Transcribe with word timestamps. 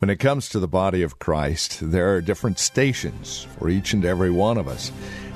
When 0.00 0.08
it 0.08 0.16
comes 0.16 0.48
to 0.48 0.58
the 0.58 0.66
body 0.66 1.02
of 1.02 1.18
Christ, 1.18 1.80
there 1.82 2.14
are 2.14 2.22
different 2.22 2.58
stations 2.58 3.46
for 3.58 3.68
each 3.68 3.92
and 3.92 4.02
every 4.02 4.30
one 4.30 4.56
of 4.56 4.66
us. 4.66 4.90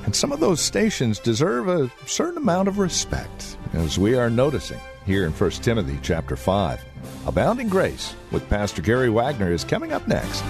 And 0.07 0.17
some 0.17 0.33
of 0.33 0.41
those 0.41 0.59
stations 0.59 1.19
deserve 1.19 1.69
a 1.69 1.93
certain 2.07 2.39
amount 2.39 2.69
of 2.69 2.79
respect, 2.79 3.59
as 3.75 3.99
we 3.99 4.15
are 4.17 4.31
noticing 4.31 4.81
here 5.05 5.27
in 5.27 5.33
1 5.33 5.51
Timothy 5.51 5.99
chapter 6.01 6.35
5. 6.35 6.83
Abounding 7.27 7.69
Grace 7.69 8.15
with 8.31 8.49
Pastor 8.49 8.81
Gary 8.81 9.11
Wagner 9.11 9.53
is 9.53 9.65
coming 9.65 9.93
up 9.93 10.09
next. 10.09 10.43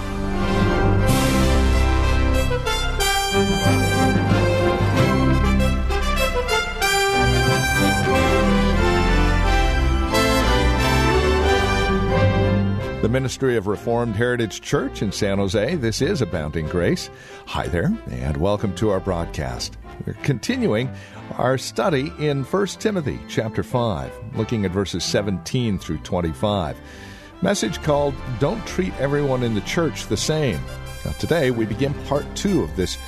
Ministry 13.15 13.57
of 13.57 13.69
Reformed 13.69 14.17
Heritage 14.17 14.61
Church 14.61 15.01
in 15.01 15.13
San 15.13 15.39
Jose. 15.39 15.77
This 15.77 16.03
is 16.03 16.21
Abounding 16.21 16.67
Grace. 16.67 17.11
Hi 17.47 17.69
there, 17.69 17.97
and 18.11 18.37
welcome 18.39 18.75
to 18.75 18.91
our 18.91 18.99
broadcast. 18.99 19.77
We're 20.05 20.15
continuing 20.15 20.91
our 21.39 21.57
study 21.57 22.13
in 22.19 22.43
1 22.43 22.67
Timothy 22.67 23.21
chapter 23.29 23.63
5, 23.63 24.35
looking 24.35 24.65
at 24.65 24.73
verses 24.73 25.05
17 25.05 25.79
through 25.79 25.99
25. 25.99 26.77
Message 27.41 27.81
called 27.85 28.17
Don't 28.41 28.67
Treat 28.67 28.93
Everyone 28.95 29.45
in 29.45 29.55
the 29.55 29.61
Church 29.61 30.09
the 30.09 30.17
Same. 30.17 30.61
Now, 31.05 31.13
today 31.13 31.53
we 31.53 31.67
begin 31.67 31.95
part 32.07 32.27
two 32.35 32.65
of 32.65 32.75
this 32.75 32.99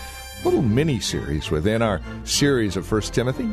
little 0.45 0.62
mini 0.62 1.01
series 1.01 1.51
within 1.51 1.83
our 1.83 2.01
series 2.25 2.77
of 2.77 2.91
1 2.91 3.01
Timothy. 3.03 3.48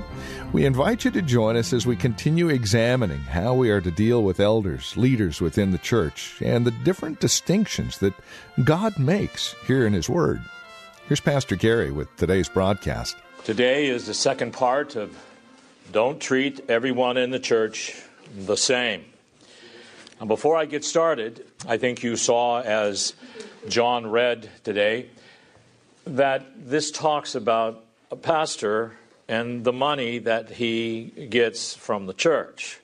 We 0.51 0.65
invite 0.65 1.05
you 1.05 1.11
to 1.11 1.21
join 1.21 1.55
us 1.55 1.73
as 1.73 1.85
we 1.85 1.95
continue 1.95 2.49
examining 2.49 3.19
how 3.19 3.53
we 3.53 3.71
are 3.71 3.81
to 3.81 3.91
deal 3.91 4.23
with 4.23 4.39
elders, 4.39 4.95
leaders 4.97 5.41
within 5.41 5.71
the 5.71 5.77
church, 5.77 6.35
and 6.41 6.65
the 6.65 6.71
different 6.83 7.19
distinctions 7.19 7.97
that 7.99 8.13
God 8.63 8.97
makes 8.99 9.55
here 9.65 9.87
in 9.87 9.93
His 9.93 10.09
Word. 10.09 10.41
Here's 11.07 11.19
Pastor 11.19 11.55
Gary 11.55 11.91
with 11.91 12.15
today's 12.17 12.49
broadcast. 12.49 13.15
Today 13.43 13.87
is 13.87 14.05
the 14.05 14.13
second 14.13 14.53
part 14.53 14.95
of 14.95 15.17
Don't 15.91 16.19
Treat 16.19 16.69
Everyone 16.69 17.17
in 17.17 17.31
the 17.31 17.39
Church 17.39 18.01
the 18.45 18.55
Same. 18.55 19.03
And 20.19 20.27
before 20.27 20.55
I 20.55 20.65
get 20.65 20.85
started, 20.85 21.45
I 21.67 21.77
think 21.77 22.03
you 22.03 22.15
saw 22.15 22.61
as 22.61 23.13
John 23.67 24.07
read 24.07 24.49
today 24.63 25.09
that 26.05 26.45
this 26.69 26.91
talks 26.91 27.35
about 27.35 27.83
a 28.11 28.15
pastor 28.15 28.93
and 29.27 29.63
the 29.63 29.73
money 29.73 30.19
that 30.19 30.49
he 30.49 31.05
gets 31.29 31.73
from 31.73 32.05
the 32.05 32.13
church. 32.13 32.79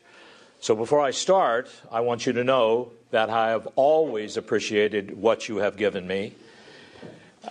So 0.61 0.75
before 0.75 1.01
I 1.01 1.11
start, 1.11 1.69
I 1.91 2.01
want 2.01 2.25
you 2.25 2.33
to 2.33 2.43
know 2.43 2.91
that 3.11 3.29
I 3.29 3.49
have 3.49 3.67
always 3.75 4.37
appreciated 4.37 5.17
what 5.17 5.47
you 5.49 5.57
have 5.57 5.77
given 5.77 6.07
me. 6.07 6.33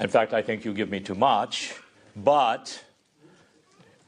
In 0.01 0.09
fact, 0.09 0.33
I 0.33 0.43
think 0.43 0.65
you 0.65 0.73
give 0.73 0.91
me 0.91 1.01
too 1.01 1.15
much, 1.15 1.75
but 2.15 2.83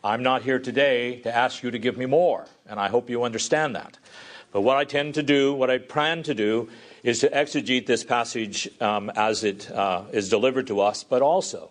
I'm 0.04 0.22
not 0.22 0.42
here 0.42 0.58
today 0.58 1.16
to 1.20 1.34
ask 1.34 1.62
you 1.62 1.70
to 1.70 1.78
give 1.78 1.96
me 1.96 2.06
more, 2.06 2.46
and 2.68 2.78
I 2.78 2.88
hope 2.88 3.10
you 3.10 3.24
understand 3.24 3.76
that. 3.76 3.98
But 4.52 4.62
what 4.62 4.76
I 4.76 4.84
tend 4.84 5.14
to 5.14 5.22
do, 5.22 5.54
what 5.54 5.70
I 5.70 5.78
plan 5.78 6.22
to 6.24 6.34
do, 6.34 6.68
is 7.02 7.20
to 7.20 7.28
exegete 7.28 7.86
this 7.86 8.04
passage 8.04 8.68
um, 8.80 9.10
as 9.16 9.44
it 9.44 9.70
uh, 9.70 10.04
is 10.12 10.28
delivered 10.28 10.66
to 10.66 10.80
us, 10.80 11.04
but 11.04 11.22
also 11.22 11.70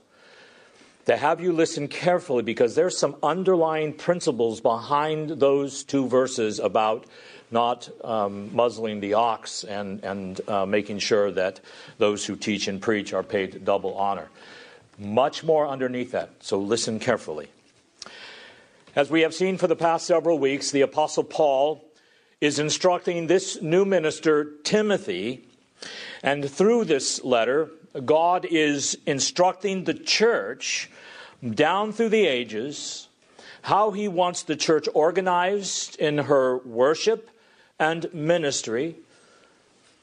to 1.10 1.18
have 1.18 1.42
you 1.42 1.52
listen 1.52 1.88
carefully 1.88 2.44
because 2.44 2.76
there's 2.76 2.96
some 2.96 3.16
underlying 3.24 3.94
principles 3.94 4.62
behind 4.62 5.30
those 5.32 5.84
two 5.84 6.08
verses 6.08 6.60
about 6.60 7.06
not 7.50 7.90
um, 8.04 8.56
muzzling 8.56 9.00
the 9.00 9.16
ox 9.16 9.64
and, 9.64 10.04
and 10.04 10.40
uh, 10.48 10.68
making 10.68 11.00
sure 11.00 11.32
that 11.32 11.60
those 11.98 12.26
who 12.28 12.36
teach 12.36 12.68
and 12.68 12.80
preach 12.80 13.12
are 13.12 13.24
paid 13.24 13.66
double 13.66 13.96
honor. 13.96 14.30
Much 15.00 15.44
more 15.44 15.68
underneath 15.68 16.12
that, 16.12 16.30
so 16.42 16.60
listen 16.60 17.00
carefully. 17.00 17.48
As 18.96 19.10
we 19.10 19.22
have 19.22 19.34
seen 19.34 19.58
for 19.58 19.66
the 19.66 19.76
past 19.76 20.06
several 20.06 20.38
weeks, 20.38 20.70
the 20.70 20.82
Apostle 20.82 21.24
Paul 21.24 21.84
is 22.42 22.60
instructing 22.60 23.28
this 23.28 23.62
new 23.62 23.86
minister, 23.86 24.52
Timothy, 24.64 25.46
and 26.24 26.50
through 26.50 26.86
this 26.86 27.24
letter, 27.24 27.70
God 28.06 28.46
is 28.46 28.98
instructing 29.06 29.84
the 29.84 29.94
church 29.94 30.90
down 31.56 31.92
through 31.92 32.10
the 32.10 32.26
ages 32.26 33.10
how 33.64 33.92
he 33.92 34.08
wants 34.08 34.44
the 34.44 34.56
church 34.56 34.88
organized 34.94 35.98
in 35.98 36.18
her 36.18 36.58
worship 36.60 37.30
and 37.78 38.12
ministry, 38.14 38.96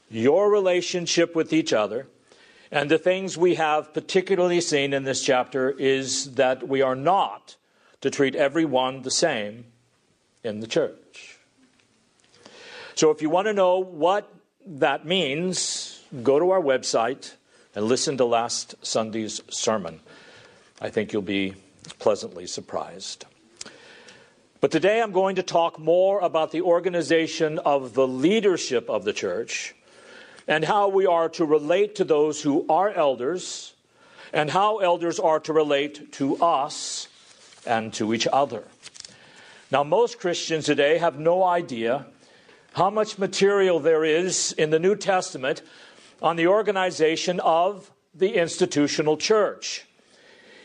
your 0.09 0.49
relationship 0.49 1.35
with 1.35 1.53
each 1.53 1.73
other. 1.73 2.07
And 2.71 2.91
the 2.91 2.97
things 2.97 3.37
we 3.37 3.55
have 3.55 3.93
particularly 3.93 4.61
seen 4.61 4.93
in 4.93 5.03
this 5.03 5.23
chapter 5.23 5.71
is 5.71 6.35
that 6.35 6.67
we 6.67 6.81
are 6.81 6.95
not 6.95 7.55
to 8.01 8.11
treat 8.11 8.35
everyone 8.35 9.01
the 9.01 9.11
same 9.11 9.65
in 10.43 10.59
the 10.59 10.67
church. 10.67 11.06
So 12.97 13.11
if 13.11 13.21
you 13.21 13.29
want 13.29 13.45
to 13.45 13.53
know 13.53 13.77
what 13.77 14.27
that 14.65 15.05
means, 15.05 16.01
go 16.23 16.39
to 16.39 16.49
our 16.49 16.59
website 16.59 17.35
and 17.75 17.85
listen 17.85 18.17
to 18.17 18.25
last 18.25 18.73
Sunday's 18.83 19.39
sermon. 19.51 19.99
I 20.81 20.89
think 20.89 21.13
you'll 21.13 21.21
be 21.21 21.53
pleasantly 21.99 22.47
surprised. 22.47 23.25
But 24.61 24.71
today 24.71 24.99
I'm 24.99 25.11
going 25.11 25.35
to 25.35 25.43
talk 25.43 25.77
more 25.77 26.21
about 26.21 26.51
the 26.51 26.63
organization 26.63 27.59
of 27.59 27.93
the 27.93 28.07
leadership 28.07 28.89
of 28.89 29.03
the 29.03 29.13
church 29.13 29.75
and 30.47 30.65
how 30.65 30.87
we 30.87 31.05
are 31.05 31.29
to 31.29 31.45
relate 31.45 31.93
to 31.97 32.03
those 32.03 32.41
who 32.41 32.65
are 32.67 32.89
elders 32.89 33.75
and 34.33 34.49
how 34.49 34.79
elders 34.79 35.19
are 35.19 35.39
to 35.41 35.53
relate 35.53 36.13
to 36.13 36.35
us 36.37 37.09
and 37.63 37.93
to 37.93 38.11
each 38.15 38.25
other. 38.33 38.63
Now, 39.69 39.83
most 39.83 40.19
Christians 40.19 40.65
today 40.65 40.97
have 40.97 41.19
no 41.19 41.43
idea 41.43 42.07
how 42.77 42.91
much 42.91 43.17
material 43.17 43.79
there 43.79 44.03
is 44.03 44.51
in 44.51 44.69
the 44.69 44.77
New 44.77 44.95
Testament 44.95 45.63
on 46.21 46.35
the 46.35 46.45
organization 46.45 47.39
of 47.39 47.91
the 48.13 48.35
institutional 48.35 49.17
church. 49.17 49.87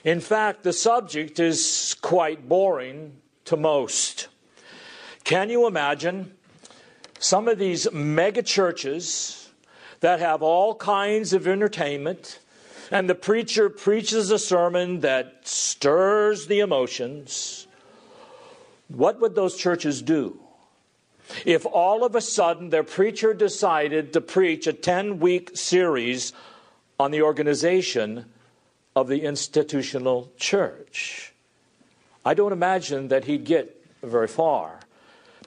In 0.05 0.21
fact, 0.21 0.63
the 0.63 0.75
subject 0.75 1.41
is 1.41 1.97
quite 2.03 2.47
boring 2.47 3.17
to 3.47 3.57
most. 3.57 4.29
Can 5.25 5.49
you 5.49 5.67
imagine 5.67 6.35
some 7.19 7.49
of 7.49 7.59
these 7.59 7.91
mega 7.91 8.43
churches 8.43 9.49
that 10.01 10.21
have 10.21 10.43
all 10.43 10.75
kinds 10.75 11.33
of 11.33 11.49
entertainment, 11.49 12.41
and 12.91 13.09
the 13.09 13.15
preacher 13.15 13.71
preaches 13.71 14.31
a 14.31 14.39
sermon 14.39 15.01
that 15.01 15.49
stirs 15.49 16.47
the 16.47 16.61
emotions? 16.61 17.67
What 18.89 19.19
would 19.23 19.35
those 19.35 19.57
churches 19.57 20.03
do? 20.03 20.42
If 21.45 21.65
all 21.67 22.05
of 22.05 22.15
a 22.15 22.21
sudden 22.21 22.71
their 22.71 22.83
preacher 22.83 23.33
decided 23.35 24.13
to 24.13 24.21
preach 24.21 24.67
a 24.67 24.73
10 24.73 25.21
week 25.21 25.57
series 25.57 26.33
on 26.99 27.11
the 27.11 27.23
organization 27.23 28.27
of 28.95 29.09
the 29.09 29.23
institutional 29.23 30.31
church. 30.37 31.33
I 32.25 32.35
don't 32.35 32.53
imagine 32.53 33.09
that 33.09 33.25
he'd 33.25 33.45
get 33.45 33.85
very 34.03 34.29
far 34.29 34.81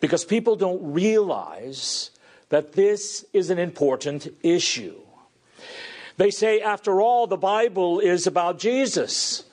because 0.02 0.26
people 0.26 0.56
don't 0.56 0.94
realize 0.94 2.12
that 2.50 2.74
this 2.74 3.26
is 3.34 3.50
an 3.50 3.60
important 3.60 4.28
issue. 4.44 5.00
They 6.18 6.32
say, 6.32 6.62
after 6.62 7.02
all, 7.02 7.28
the 7.28 7.38
Bible 7.38 8.00
is 8.00 8.28
about 8.28 8.60
Jesus. 8.60 9.44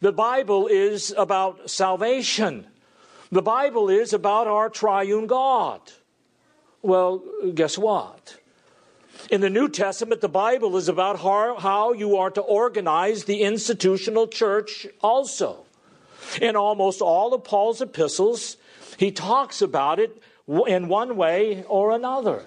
The 0.00 0.12
Bible 0.12 0.66
is 0.66 1.14
about 1.16 1.70
salvation. 1.70 2.66
The 3.32 3.42
Bible 3.42 3.88
is 3.88 4.12
about 4.12 4.46
our 4.46 4.68
triune 4.68 5.26
God. 5.26 5.80
Well, 6.82 7.22
guess 7.54 7.78
what? 7.78 8.36
In 9.30 9.40
the 9.40 9.48
New 9.48 9.70
Testament, 9.70 10.20
the 10.20 10.28
Bible 10.28 10.76
is 10.76 10.86
about 10.86 11.20
how, 11.20 11.94
you 11.94 12.18
are 12.18 12.30
to 12.30 12.42
organize 12.42 13.24
the 13.24 13.40
institutional 13.40 14.28
church 14.28 14.86
also. 15.00 15.64
In 16.42 16.56
almost 16.56 17.00
all 17.00 17.32
of 17.32 17.42
Paul's 17.42 17.80
epistles, 17.80 18.58
he 18.98 19.10
talks 19.10 19.62
about 19.62 19.98
it 19.98 20.22
in 20.66 20.88
one 20.88 21.16
way 21.16 21.64
or 21.68 21.92
another. 21.92 22.44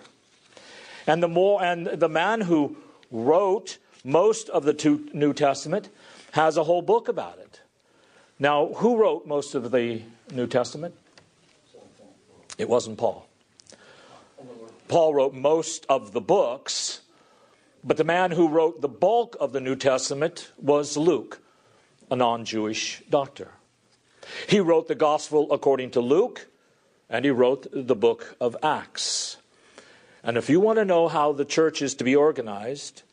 And 1.07 1.23
the 1.23 1.27
more 1.27 1.63
and 1.63 1.87
the 1.87 2.09
man 2.09 2.41
who 2.41 2.77
wrote 3.09 3.79
most 4.03 4.49
of 4.49 4.65
the 4.65 5.01
New 5.13 5.33
Testament 5.33 5.89
has 6.33 6.57
a 6.57 6.63
whole 6.63 6.83
book 6.83 7.07
about 7.07 7.39
it. 7.39 7.61
Now, 8.37 8.67
who 8.67 8.97
wrote 8.97 9.25
most 9.25 9.55
of 9.55 9.71
the 9.71 10.01
New 10.31 10.47
Testament? 10.47 10.95
It 12.57 12.69
wasn't 12.69 12.97
Paul. 12.97 13.27
Paul 14.87 15.13
wrote 15.13 15.33
most 15.33 15.85
of 15.89 16.13
the 16.13 16.21
books, 16.21 17.01
but 17.83 17.97
the 17.97 18.03
man 18.03 18.31
who 18.31 18.47
wrote 18.47 18.81
the 18.81 18.87
bulk 18.87 19.35
of 19.39 19.51
the 19.51 19.59
New 19.59 19.75
Testament 19.75 20.51
was 20.57 20.95
Luke, 20.95 21.41
a 22.09 22.15
non 22.15 22.45
Jewish 22.45 23.01
doctor. 23.09 23.51
He 24.47 24.59
wrote 24.59 24.87
the 24.87 24.95
Gospel 24.95 25.51
according 25.51 25.91
to 25.91 26.01
Luke, 26.01 26.47
and 27.09 27.25
he 27.25 27.31
wrote 27.31 27.67
the 27.71 27.95
book 27.95 28.35
of 28.39 28.55
Acts. 28.63 29.37
And 30.23 30.37
if 30.37 30.49
you 30.49 30.59
want 30.59 30.79
to 30.79 30.85
know 30.85 31.07
how 31.07 31.33
the 31.33 31.45
church 31.45 31.81
is 31.81 31.93
to 31.95 32.03
be 32.03 32.15
organized, 32.15 33.03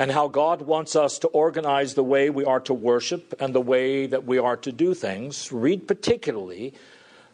and 0.00 0.10
how 0.10 0.28
God 0.28 0.62
wants 0.62 0.96
us 0.96 1.18
to 1.18 1.28
organize 1.28 1.92
the 1.92 2.02
way 2.02 2.30
we 2.30 2.42
are 2.42 2.60
to 2.60 2.72
worship 2.72 3.34
and 3.38 3.54
the 3.54 3.60
way 3.60 4.06
that 4.06 4.24
we 4.24 4.38
are 4.38 4.56
to 4.56 4.72
do 4.72 4.94
things, 4.94 5.52
read 5.52 5.86
particularly 5.86 6.72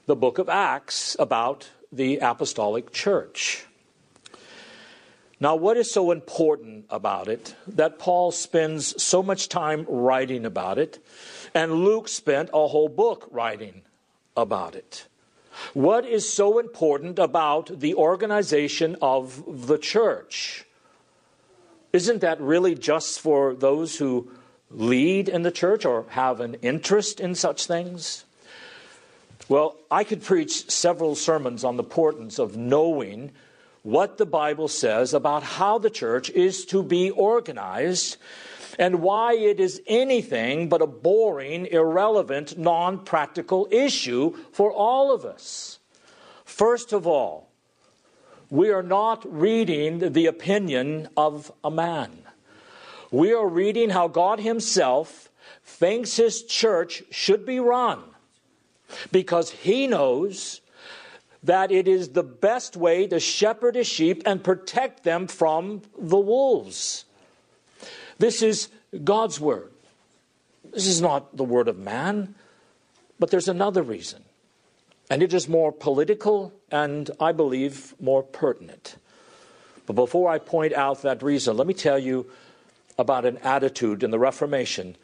the 0.07 0.17
book 0.17 0.39
of 0.39 0.49
Acts 0.49 1.15
about 1.21 1.71
the 1.93 2.17
apostolic 2.17 2.91
church. 2.91 3.67
Now, 5.39 5.55
what 5.55 5.77
is 5.77 5.93
so 5.93 6.11
important 6.11 6.87
about 6.91 7.29
it 7.29 7.55
that 7.69 8.01
Paul 8.01 8.33
spends 8.33 9.01
so 9.01 9.23
much 9.23 9.49
time 9.49 9.87
writing 9.89 10.45
about 10.45 10.77
it, 10.77 10.99
and 11.55 11.85
Luke 11.85 12.09
spent 12.09 12.51
a 12.53 12.67
whole 12.67 12.89
book 12.89 13.29
writing 13.31 13.83
about 14.37 14.75
it? 14.75 15.07
What 15.73 16.05
is 16.05 16.29
so 16.29 16.59
important 16.59 17.21
about 17.21 17.79
the 17.79 17.95
organization 17.95 18.97
of 19.01 19.69
the 19.69 19.79
church? 19.79 20.66
Isn't 21.97 22.21
that 22.21 22.43
really 22.43 22.75
just 22.75 23.21
for 23.21 23.55
those 23.55 23.97
who 23.97 24.31
lead 24.71 25.31
in 25.31 25.45
the 25.45 25.51
church 25.51 25.87
or 25.87 26.05
have 26.11 26.41
an 26.41 26.57
interest 26.61 27.21
in 27.21 27.35
such 27.35 27.65
things? 27.65 28.27
Well, 29.49 29.79
I 29.91 30.05
could 30.05 30.23
preach 30.23 30.71
several 30.71 31.15
sermons 31.15 31.65
on 31.65 31.79
the 31.79 31.83
importance 31.83 32.39
of 32.39 32.55
knowing 32.55 33.33
what 33.83 34.19
the 34.19 34.27
Bible 34.27 34.69
says 34.69 35.15
about 35.15 35.43
how 35.43 35.79
the 35.79 35.89
church 35.89 36.29
is 36.29 36.67
to 36.67 36.83
be 36.83 37.09
organized 37.09 38.19
and 38.79 39.01
why 39.01 39.33
it 39.33 39.59
is 39.59 39.81
anything 39.87 40.69
but 40.69 40.83
a 40.83 40.87
boring, 40.87 41.65
irrelevant, 41.65 42.59
non 42.59 43.07
practical 43.07 43.69
issue 43.71 44.37
for 44.53 44.71
all 44.71 45.15
of 45.15 45.25
us. 45.25 45.79
First 46.45 46.93
of 46.93 47.07
all, 47.07 47.46
we 48.51 48.71
are 48.71 48.83
not 48.83 49.25
reading 49.31 50.13
the 50.13 50.27
opinion 50.27 51.09
of 51.17 51.53
a 51.65 51.71
man. 51.71 52.19
We 53.11 53.33
are 53.33 53.49
reading 53.49 53.91
how 53.91 54.09
God 54.09 54.41
Himself 54.41 55.31
thinks 55.65 56.17
His 56.17 56.43
church 56.43 57.03
should 57.11 57.45
be 57.45 57.61
run 57.61 58.03
because 59.11 59.51
He 59.51 59.87
knows 59.87 60.61
that 61.47 61.71
it 61.71 61.87
is 61.87 62.11
the 62.11 62.25
best 62.25 62.77
way 62.77 63.07
to 63.07 63.21
shepherd 63.21 63.77
his 63.77 63.87
sheep 63.87 64.23
and 64.27 64.43
protect 64.43 65.05
them 65.05 65.29
from 65.29 65.81
the 65.97 66.19
wolves. 66.19 67.05
This 68.19 68.43
is 68.43 68.69
God's 69.05 69.39
word. 69.39 69.71
This 70.73 70.87
is 70.87 71.01
not 71.01 71.37
the 71.37 71.45
word 71.45 71.69
of 71.69 71.79
man, 71.79 72.35
but 73.21 73.31
there's 73.31 73.49
another 73.49 73.83
reason. 73.83 74.26
And 75.09 75.23
it 75.23 75.33
is 75.33 75.49
more 75.49 75.73
political 75.73 76.53
and, 76.71 77.11
I 77.21 77.33
believe, 77.33 77.95
more 78.01 78.23
pertinent. 78.23 78.97
But 79.87 79.95
before 79.95 80.31
I 80.31 80.39
point 80.39 80.73
out 80.73 81.03
that 81.03 81.23
reason, 81.23 81.57
let 81.57 81.67
me 81.67 81.75
tell 81.75 81.99
you 81.99 82.27
about 82.99 83.25
an 83.25 83.39
attitude 83.39 84.03
in 84.03 84.11
the 84.11 84.19
Reformation 84.19 84.97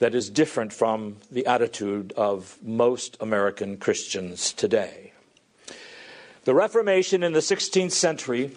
that 0.00 0.14
is 0.14 0.30
different 0.30 0.72
from 0.72 1.18
the 1.30 1.46
attitude 1.46 2.12
of 2.16 2.58
most 2.62 3.16
American 3.20 3.76
Christians 3.76 4.52
today. 4.52 5.12
The 6.44 6.54
Reformation 6.54 7.22
in 7.22 7.32
the 7.32 7.40
16th 7.40 7.92
century 7.92 8.50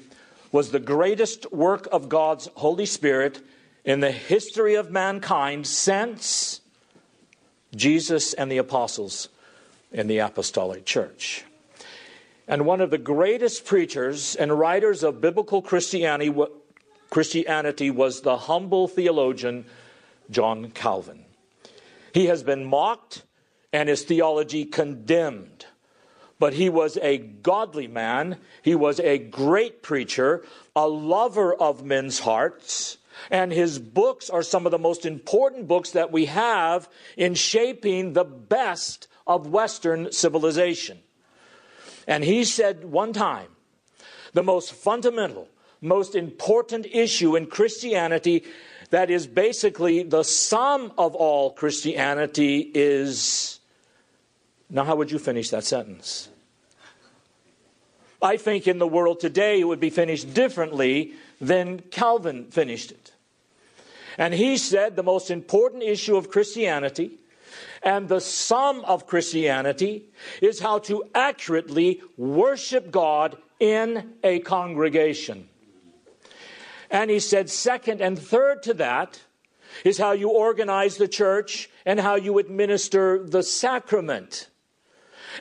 was 0.52 0.72
the 0.72 0.80
greatest 0.80 1.52
work 1.52 1.88
of 1.92 2.10
God's 2.10 2.48
Holy 2.56 2.86
Spirit 2.86 3.42
in 3.84 4.00
the 4.00 4.12
history 4.12 4.76
of 4.76 4.90
mankind 4.90 5.68
since 5.68 6.62
Jesus 7.76 8.34
and 8.34 8.52
the 8.52 8.58
apostles 8.58 9.28
in 9.94 10.08
the 10.08 10.18
apostolic 10.18 10.86
church. 10.86 11.46
And 12.48 12.66
one 12.66 12.82
of 12.82 12.90
the 12.90 12.98
greatest 12.98 13.66
preachers 13.66 14.36
and 14.36 14.58
writers 14.60 15.04
of 15.04 15.22
biblical 15.22 15.62
Christianity, 15.62 16.30
was 17.92 18.22
the 18.22 18.38
humble 18.38 18.88
theologian 18.88 19.66
John 20.30 20.72
Calvin. 20.72 21.24
He 22.14 22.26
has 22.26 22.44
been 22.44 22.66
mocked 22.66 23.24
and 23.72 23.88
his 23.88 24.04
theology 24.04 24.66
condemned 24.66 25.66
but 26.44 26.56
he 26.56 26.68
was 26.68 26.98
a 27.02 27.20
godly 27.20 27.88
man. 27.88 28.36
He 28.62 28.76
was 28.76 29.00
a 29.00 29.18
great 29.18 29.82
preacher, 29.82 30.44
a 30.76 30.86
lover 30.90 31.54
of 31.54 31.86
men's 31.86 32.20
hearts. 32.20 32.98
And 33.32 33.50
his 33.50 33.80
books 33.80 34.30
are 34.30 34.44
some 34.44 34.66
of 34.66 34.74
the 34.74 34.78
most 34.78 35.06
important 35.06 35.70
books 35.70 35.92
that 35.92 36.12
we 36.12 36.26
have 36.26 36.90
in 37.16 37.36
shaping 37.36 38.12
the 38.12 38.26
best 38.26 39.08
of 39.26 39.48
Western 39.48 40.12
civilization. 40.12 41.00
And 42.08 42.24
he 42.24 42.44
said 42.44 42.86
one 42.86 43.14
time 43.14 43.50
the 44.34 44.44
most 44.44 44.74
fundamental, 44.74 45.48
most 45.82 46.16
important 46.16 46.86
issue 46.86 47.36
in 47.36 47.48
Christianity 47.48 48.44
that 48.90 49.10
is 49.10 49.26
basically 49.26 50.04
the 50.04 50.24
sum 50.24 50.92
of 50.98 51.16
all 51.16 51.52
Christianity 51.52 52.72
is 52.74 53.60
now, 54.74 54.84
how 54.84 54.96
would 54.96 55.12
you 55.12 55.20
finish 55.20 55.52
that 55.52 55.64
sentence? 55.64 56.30
I 58.24 58.38
think 58.38 58.68
in 58.68 58.80
the 58.80 58.88
world 58.88 59.20
today 59.20 59.60
it 59.60 59.66
would 59.66 59.80
be 59.80 59.92
finished 59.92 60.34
differently 60.34 61.14
than 61.40 61.80
Calvin 61.80 62.46
finished 62.46 62.90
it. 62.90 63.12
And 64.18 64.34
he 64.34 64.58
said 64.58 64.96
the 64.96 65.04
most 65.04 65.30
important 65.30 65.84
issue 65.84 66.16
of 66.16 66.32
Christianity 66.32 67.20
and 67.82 68.08
the 68.08 68.22
sum 68.22 68.82
of 68.86 69.08
Christianity 69.08 70.06
is 70.42 70.60
how 70.60 70.80
to 70.80 71.04
accurately 71.14 72.02
worship 72.18 72.92
God 72.92 73.38
in 73.60 74.14
a 74.24 74.40
congregation. 74.40 75.50
And 76.90 77.10
he 77.10 77.20
said, 77.20 77.50
second 77.50 78.02
and 78.02 78.18
third 78.18 78.64
to 78.64 78.74
that 78.76 79.22
is 79.84 79.98
how 79.98 80.12
you 80.12 80.30
organize 80.30 80.98
the 80.98 81.08
church 81.08 81.70
and 81.86 82.00
how 82.00 82.16
you 82.16 82.38
administer 82.38 83.24
the 83.24 83.42
sacrament. 83.42 84.50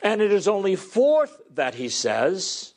And 0.01 0.21
it 0.21 0.31
is 0.31 0.47
only 0.47 0.75
fourth 0.75 1.41
that 1.53 1.75
he 1.75 1.89
says, 1.89 2.73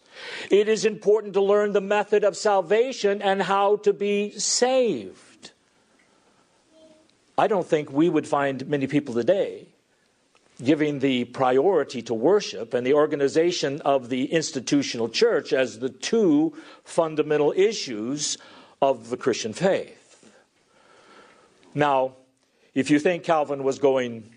it 0.50 0.68
is 0.68 0.84
important 0.84 1.34
to 1.34 1.42
learn 1.42 1.72
the 1.72 1.80
method 1.80 2.24
of 2.24 2.36
salvation 2.36 3.22
and 3.22 3.42
how 3.42 3.76
to 3.76 3.92
be 3.92 4.32
saved. 4.32 5.18
I 7.38 7.46
don't 7.46 7.66
think 7.66 7.92
we 7.92 8.08
would 8.08 8.26
find 8.26 8.66
many 8.66 8.86
people 8.86 9.14
today 9.14 9.66
giving 10.64 11.00
the 11.00 11.24
priority 11.24 12.00
to 12.00 12.14
worship 12.14 12.72
and 12.72 12.86
the 12.86 12.94
organization 12.94 13.80
of 13.82 14.08
the 14.08 14.32
institutional 14.32 15.08
church 15.08 15.52
as 15.52 15.80
the 15.80 15.90
two 15.90 16.54
fundamental 16.82 17.52
issues 17.54 18.38
of 18.80 19.10
the 19.10 19.18
Christian 19.18 19.52
faith. 19.52 20.32
Now, 21.74 22.12
if 22.74 22.90
you 22.90 22.98
think 22.98 23.24
Calvin 23.24 23.64
was 23.64 23.78
going 23.78 24.30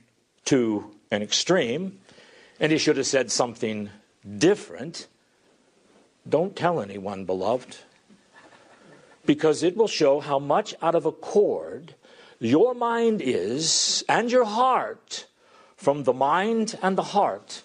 to 0.46 0.91
an 1.12 1.22
extreme, 1.22 2.00
and 2.60 2.72
he 2.72 2.77
should 2.77 2.98
have 2.98 3.08
said 3.08 3.32
something 3.32 3.89
different. 4.38 5.08
Don't 6.27 6.56
tell 6.56 6.82
anyone, 6.82 7.25
beloved, 7.25 7.77
because 9.25 9.63
it 9.63 9.77
will 9.77 9.88
show 9.88 10.20
how 10.20 10.39
much 10.39 10.75
out 10.82 10.96
of 10.96 11.06
accord 11.06 11.96
your 12.39 12.74
mind 12.74 13.22
is 13.22 14.03
and 14.08 14.31
your 14.31 14.46
heart 14.46 15.27
from 15.75 16.03
the 16.03 16.13
mind 16.13 16.77
and 16.81 16.98
the 16.98 17.03
heart 17.03 17.63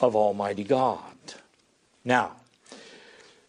of 0.00 0.14
Almighty 0.14 0.64
God. 0.64 1.14
Now, 2.04 2.36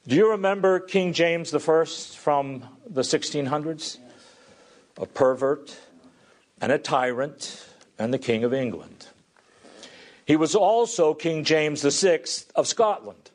do 0.08 0.16
you 0.16 0.30
remember 0.30 0.80
King 0.80 1.14
James 1.14 1.54
I 1.54 1.60
from 1.60 2.64
the 2.88 3.02
1600s? 3.02 3.98
A 4.98 5.06
pervert 5.06 5.78
and 6.62 6.72
a 6.72 6.78
tyrant 6.78 7.66
and 8.00 8.14
the 8.14 8.20
King 8.20 8.44
of 8.44 8.54
England. 8.54 9.08
He 10.26 10.36
was 10.36 10.56
also 10.56 11.14
King 11.14 11.44
James 11.44 11.82
VI 11.82 12.22
of 12.56 12.68
Scotland, 12.68 13.32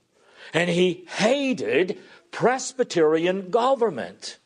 and 0.52 0.70
he 0.70 1.04
hated 1.18 1.98
Presbyterian 2.30 3.50
government. 3.50 4.38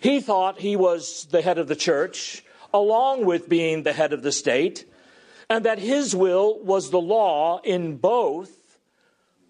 He 0.00 0.20
thought 0.20 0.60
he 0.60 0.76
was 0.76 1.26
the 1.30 1.42
head 1.42 1.58
of 1.58 1.68
the 1.68 1.76
church, 1.76 2.44
along 2.72 3.24
with 3.24 3.48
being 3.48 3.82
the 3.82 3.92
head 3.92 4.12
of 4.12 4.22
the 4.22 4.32
state, 4.32 4.84
and 5.48 5.64
that 5.64 5.78
his 5.78 6.14
will 6.14 6.58
was 6.62 6.90
the 6.90 7.00
law 7.00 7.60
in 7.64 7.96
both, 7.96 8.78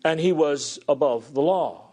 and 0.05 0.19
he 0.19 0.33
was 0.33 0.79
above 0.89 1.35
the 1.35 1.43
law. 1.43 1.93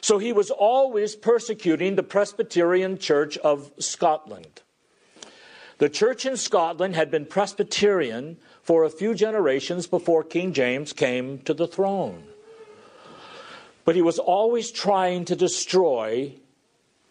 So 0.00 0.18
he 0.18 0.34
was 0.34 0.50
always 0.50 1.16
persecuting 1.16 1.96
the 1.96 2.02
Presbyterian 2.02 2.98
Church 2.98 3.38
of 3.38 3.72
Scotland. 3.78 4.60
The 5.78 5.88
church 5.88 6.26
in 6.26 6.36
Scotland 6.36 6.94
had 6.94 7.10
been 7.10 7.24
Presbyterian 7.24 8.36
for 8.62 8.84
a 8.84 8.90
few 8.90 9.14
generations 9.14 9.86
before 9.86 10.22
King 10.22 10.52
James 10.52 10.92
came 10.92 11.38
to 11.40 11.54
the 11.54 11.66
throne. 11.66 12.24
But 13.84 13.94
he 13.94 14.02
was 14.02 14.18
always 14.18 14.70
trying 14.70 15.24
to 15.24 15.36
destroy 15.36 16.34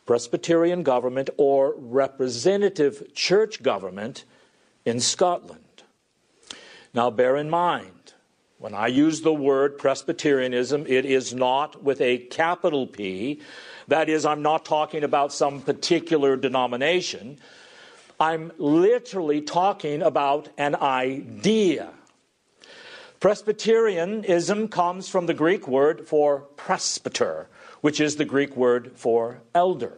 Presbyterian 0.05 0.83
government 0.83 1.29
or 1.37 1.73
representative 1.77 3.13
church 3.13 3.63
government 3.63 4.25
in 4.85 4.99
Scotland. 4.99 5.83
Now, 6.93 7.09
bear 7.09 7.35
in 7.37 7.49
mind, 7.49 8.13
when 8.59 8.73
I 8.73 8.87
use 8.87 9.21
the 9.21 9.33
word 9.33 9.77
Presbyterianism, 9.77 10.85
it 10.87 11.05
is 11.05 11.33
not 11.33 11.83
with 11.83 11.99
a 12.01 12.19
capital 12.19 12.87
P. 12.87 13.41
That 13.87 14.09
is, 14.09 14.25
I'm 14.25 14.41
not 14.41 14.63
talking 14.63 15.03
about 15.03 15.33
some 15.33 15.61
particular 15.61 16.35
denomination. 16.37 17.39
I'm 18.19 18.51
literally 18.57 19.41
talking 19.41 20.01
about 20.01 20.49
an 20.57 20.75
idea. 20.75 21.89
Presbyterianism 23.19 24.67
comes 24.67 25.09
from 25.09 25.25
the 25.25 25.33
Greek 25.33 25.67
word 25.67 26.07
for 26.07 26.41
presbyter, 26.57 27.47
which 27.83 27.99
is 27.99 28.15
the 28.15 28.23
Greek 28.23 28.55
word 28.55 28.93
for 28.95 29.41
elder. 29.53 29.97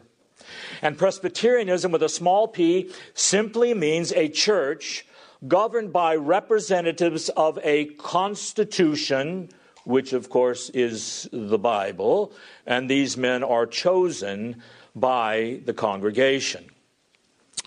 And 0.81 0.97
Presbyterianism 0.97 1.91
with 1.91 2.01
a 2.01 2.09
small 2.09 2.47
p 2.47 2.89
simply 3.13 3.75
means 3.75 4.11
a 4.13 4.27
church 4.27 5.05
governed 5.47 5.93
by 5.93 6.15
representatives 6.15 7.29
of 7.29 7.59
a 7.61 7.85
constitution, 7.85 9.49
which 9.83 10.13
of 10.13 10.31
course 10.31 10.69
is 10.71 11.29
the 11.31 11.59
Bible, 11.59 12.33
and 12.65 12.89
these 12.89 13.17
men 13.17 13.43
are 13.43 13.67
chosen 13.67 14.63
by 14.95 15.61
the 15.65 15.73
congregation. 15.73 16.65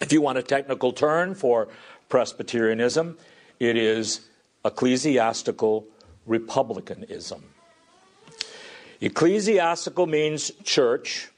If 0.00 0.12
you 0.12 0.20
want 0.20 0.38
a 0.38 0.42
technical 0.42 0.92
term 0.92 1.36
for 1.36 1.68
Presbyterianism, 2.08 3.16
it 3.60 3.76
is 3.76 4.22
ecclesiastical 4.64 5.86
republicanism. 6.26 7.44
Ecclesiastical 9.00 10.06
means 10.06 10.50
church, 10.64 11.28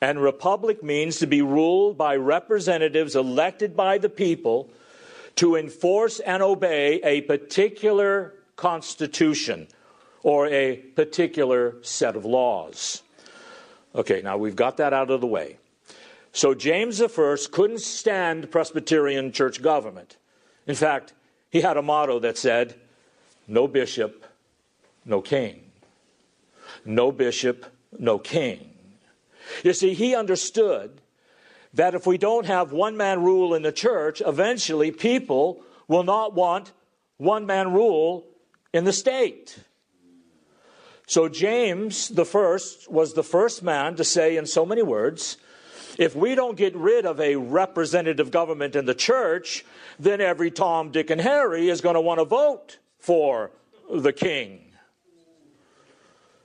and 0.00 0.22
republic 0.22 0.82
means 0.82 1.18
to 1.18 1.26
be 1.26 1.42
ruled 1.42 1.98
by 1.98 2.16
representatives 2.16 3.14
elected 3.14 3.76
by 3.76 3.98
the 3.98 4.08
people 4.08 4.70
to 5.36 5.56
enforce 5.56 6.20
and 6.20 6.42
obey 6.42 7.00
a 7.02 7.20
particular 7.22 8.34
constitution 8.56 9.66
or 10.22 10.46
a 10.48 10.76
particular 10.76 11.76
set 11.82 12.16
of 12.16 12.24
laws. 12.24 13.02
Okay, 13.94 14.22
now 14.22 14.36
we've 14.36 14.56
got 14.56 14.76
that 14.78 14.92
out 14.92 15.10
of 15.10 15.20
the 15.20 15.26
way. 15.26 15.58
So 16.32 16.54
James 16.54 17.02
I 17.02 17.36
couldn't 17.50 17.80
stand 17.80 18.50
Presbyterian 18.50 19.32
church 19.32 19.60
government. 19.60 20.16
In 20.66 20.74
fact, 20.74 21.12
he 21.50 21.60
had 21.60 21.76
a 21.76 21.82
motto 21.82 22.20
that 22.20 22.38
said, 22.38 22.76
No 23.48 23.66
bishop, 23.66 24.24
no 25.04 25.20
king. 25.20 25.69
No 26.84 27.12
bishop, 27.12 27.66
no 27.98 28.18
king. 28.18 28.70
You 29.64 29.72
see, 29.72 29.94
he 29.94 30.14
understood 30.14 31.00
that 31.74 31.94
if 31.94 32.06
we 32.06 32.18
don't 32.18 32.46
have 32.46 32.72
one 32.72 32.96
man 32.96 33.22
rule 33.22 33.54
in 33.54 33.62
the 33.62 33.72
church, 33.72 34.22
eventually 34.24 34.90
people 34.90 35.62
will 35.88 36.02
not 36.02 36.34
want 36.34 36.72
one 37.16 37.46
man 37.46 37.72
rule 37.72 38.26
in 38.72 38.84
the 38.84 38.92
state. 38.92 39.58
So 41.06 41.28
James 41.28 42.08
the 42.08 42.24
first 42.24 42.90
was 42.90 43.14
the 43.14 43.24
first 43.24 43.62
man 43.62 43.96
to 43.96 44.04
say 44.04 44.36
in 44.36 44.46
so 44.46 44.64
many 44.64 44.82
words, 44.82 45.36
if 45.98 46.14
we 46.14 46.34
don't 46.34 46.56
get 46.56 46.74
rid 46.76 47.04
of 47.04 47.20
a 47.20 47.36
representative 47.36 48.30
government 48.30 48.76
in 48.76 48.86
the 48.86 48.94
church, 48.94 49.64
then 49.98 50.20
every 50.20 50.50
Tom, 50.50 50.92
Dick, 50.92 51.10
and 51.10 51.20
Harry 51.20 51.68
is 51.68 51.80
going 51.80 51.96
to 51.96 52.00
want 52.00 52.20
to 52.20 52.24
vote 52.24 52.78
for 52.98 53.50
the 53.92 54.12
king. 54.12 54.69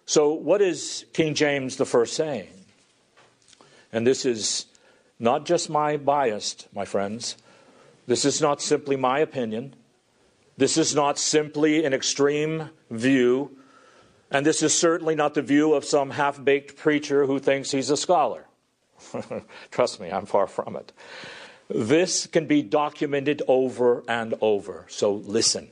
So, 0.05 0.33
what 0.33 0.61
is 0.61 1.05
King 1.13 1.33
James 1.33 1.77
the 1.77 1.85
First 1.85 2.13
saying? 2.13 2.47
And 3.91 4.05
this 4.05 4.25
is 4.25 4.67
not 5.19 5.45
just 5.45 5.69
my 5.69 5.97
bias, 5.97 6.67
my 6.73 6.85
friends. 6.85 7.37
This 8.05 8.23
is 8.23 8.39
not 8.39 8.61
simply 8.61 8.95
my 8.95 9.19
opinion. 9.19 9.73
This 10.57 10.77
is 10.77 10.93
not 10.93 11.17
simply 11.17 11.85
an 11.85 11.93
extreme 11.93 12.69
view. 12.91 13.57
And 14.29 14.45
this 14.45 14.61
is 14.61 14.77
certainly 14.77 15.15
not 15.15 15.33
the 15.33 15.41
view 15.41 15.73
of 15.73 15.85
some 15.85 16.11
half 16.11 16.43
baked 16.43 16.77
preacher 16.77 17.25
who 17.25 17.39
thinks 17.39 17.71
he's 17.71 17.89
a 17.89 17.97
scholar. 17.97 18.45
Trust 19.71 19.99
me, 19.99 20.11
I'm 20.11 20.25
far 20.25 20.47
from 20.47 20.75
it. 20.75 20.91
This 21.67 22.27
can 22.27 22.45
be 22.45 22.61
documented 22.61 23.41
over 23.47 24.03
and 24.07 24.35
over, 24.39 24.85
so 24.87 25.13
listen. 25.13 25.69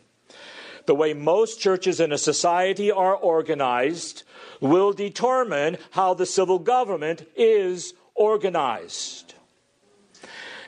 The 0.86 0.96
way 0.96 1.13
most 1.13 1.60
churches 1.60 2.00
in 2.00 2.12
a 2.12 2.18
society 2.18 2.92
are 2.92 3.16
organized 3.16 4.24
will 4.60 4.94
determine 4.94 5.78
how 5.92 6.13
the 6.13 6.25
civil 6.25 6.60
government 6.60 7.28
is 7.36 7.94
organized. 8.16 9.34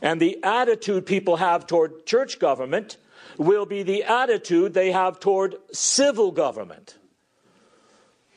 And 0.02 0.22
the 0.22 0.38
attitude 0.44 1.06
people 1.06 1.38
have 1.38 1.68
toward 1.68 2.06
church 2.06 2.40
government 2.40 2.98
will 3.38 3.66
be 3.66 3.84
the 3.84 4.04
attitude 4.04 4.74
they 4.74 4.92
have 4.92 5.20
toward 5.20 5.56
civil 5.72 6.32
government. 6.32 6.98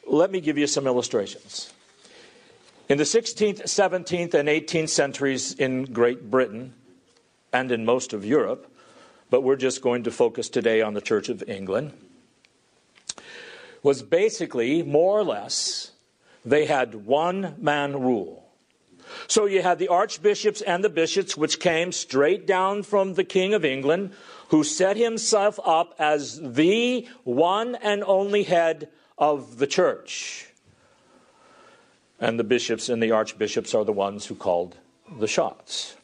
Let 0.07 0.31
me 0.31 0.41
give 0.41 0.59
you 0.59 0.67
some 0.67 0.87
illustrations. 0.87 1.73
In 2.89 2.97
the 2.97 3.05
16th, 3.05 3.65
17th, 3.65 4.33
and 4.33 4.49
18th 4.49 4.89
centuries 4.89 5.53
in 5.53 5.85
Great 5.85 6.31
Britain 6.31 6.73
and 7.53 7.71
in 7.71 7.85
most 7.85 8.15
of 8.15 8.25
Europe, 8.25 8.73
but 9.31 9.43
we're 9.43 9.57
just 9.57 9.83
going 9.83 10.05
to 10.05 10.11
focus 10.11 10.49
today 10.49 10.81
on 10.81 10.95
the 10.95 11.01
Church 11.01 11.29
of 11.29 11.43
England, 11.49 11.93
was 13.83 14.03
basically 14.03 14.83
more 14.83 15.19
or 15.19 15.25
less 15.25 15.93
they 16.45 16.67
had 16.67 17.07
one 17.07 17.55
man 17.59 18.01
rule. 18.01 18.45
So 19.27 19.47
you 19.47 19.63
had 19.63 19.79
the 19.79 19.89
archbishops 19.89 20.61
and 20.63 20.85
the 20.85 20.89
bishops, 20.89 21.37
which 21.37 21.61
came 21.61 21.93
straight 21.93 22.47
down 22.47 22.83
from 22.83 23.15
the 23.15 23.25
King 23.25 23.55
of 23.55 23.65
England, 23.65 24.13
who 24.49 24.65
set 24.65 24.97
himself 24.97 25.59
up 25.65 25.95
as 25.99 26.41
the 26.41 27.07
one 27.25 27.75
and 27.77 28.03
only 28.05 28.43
head 28.43 28.89
of 29.17 29.59
the 29.59 29.67
church. 29.67 30.49
And 32.21 32.39
the 32.39 32.45
bishops 32.45 32.89
and 32.89 33.03
the 33.03 33.13
archbishops 33.13 33.75
are 33.75 33.85
the 33.85 33.93
ones 33.93 34.27
who 34.27 34.35
called 34.35 34.77
the 35.19 35.29
shots. 35.29 35.97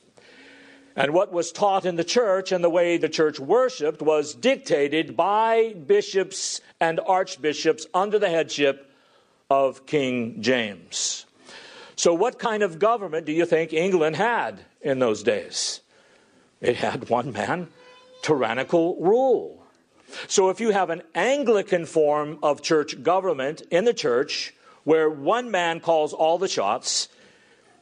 And 0.97 1.13
what 1.13 1.33
was 1.33 1.51
taught 1.51 1.85
in 1.85 1.97
the 1.97 2.05
church 2.05 2.53
and 2.53 2.63
the 2.63 2.71
way 2.71 2.97
the 2.97 3.09
church 3.09 3.41
worshiped 3.41 4.01
was 4.01 4.33
dictated 4.33 5.17
by 5.17 5.75
bishops 5.87 6.61
and 6.81 7.01
archbishops 7.01 7.87
under 7.93 8.19
the 8.19 8.31
headship 8.31 8.91
of 9.51 9.87
King 9.87 10.41
James. 10.41 11.27
So, 11.97 12.15
what 12.15 12.39
kind 12.39 12.63
of 12.63 12.79
government 12.79 13.27
do 13.27 13.33
you 13.33 13.45
think 13.45 13.73
England 13.73 14.17
had 14.17 14.65
in 14.83 14.99
those 14.99 15.23
days? 15.23 15.81
It 16.61 16.77
had 16.77 17.09
one 17.09 17.33
man 17.33 17.69
tyrannical 18.23 18.97
rule. 19.01 19.65
So, 20.29 20.49
if 20.49 20.61
you 20.61 20.71
have 20.71 20.91
an 20.91 21.03
Anglican 21.15 21.87
form 21.87 22.39
of 22.43 22.63
church 22.63 23.03
government 23.03 23.63
in 23.71 23.85
the 23.85 23.95
church, 23.95 24.55
where 24.85 25.11
one 25.11 25.51
man 25.51 25.81
calls 25.81 26.13
all 26.13 26.39
the 26.39 26.49
shots, 26.49 27.09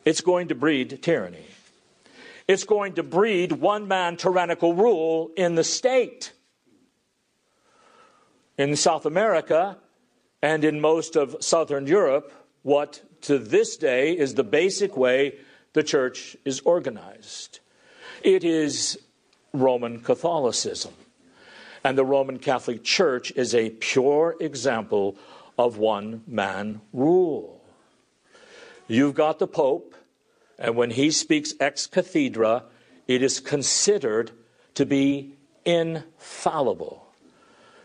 it's 0.04 0.20
going 0.20 0.48
to 0.48 0.54
breed 0.54 1.02
tyranny. 1.02 1.46
It's 2.48 2.64
going 2.64 2.94
to 2.94 3.02
breed 3.02 3.52
one 3.52 3.88
man 3.88 4.16
tyrannical 4.16 4.74
rule 4.74 5.30
in 5.36 5.54
the 5.54 5.64
state. 5.64 6.32
In 8.58 8.76
South 8.76 9.06
America 9.06 9.78
and 10.42 10.64
in 10.64 10.80
most 10.80 11.16
of 11.16 11.36
Southern 11.40 11.86
Europe, 11.86 12.32
what 12.62 13.02
to 13.22 13.38
this 13.38 13.76
day 13.76 14.12
is 14.16 14.34
the 14.34 14.44
basic 14.44 14.96
way 14.96 15.38
the 15.72 15.82
church 15.82 16.36
is 16.44 16.60
organized. 16.60 17.60
It 18.22 18.44
is 18.44 18.98
Roman 19.52 20.00
Catholicism. 20.00 20.94
And 21.84 21.98
the 21.98 22.04
Roman 22.04 22.38
Catholic 22.38 22.84
Church 22.84 23.32
is 23.32 23.54
a 23.54 23.70
pure 23.70 24.36
example 24.38 25.16
of 25.58 25.78
one 25.78 26.22
man 26.26 26.80
rule. 26.92 27.60
You've 28.86 29.14
got 29.14 29.38
the 29.38 29.46
Pope, 29.46 29.91
and 30.62 30.76
when 30.76 30.92
he 30.92 31.10
speaks 31.10 31.54
ex 31.58 31.88
cathedra, 31.88 32.62
it 33.08 33.20
is 33.20 33.40
considered 33.40 34.30
to 34.74 34.86
be 34.86 35.34
infallible. 35.64 37.08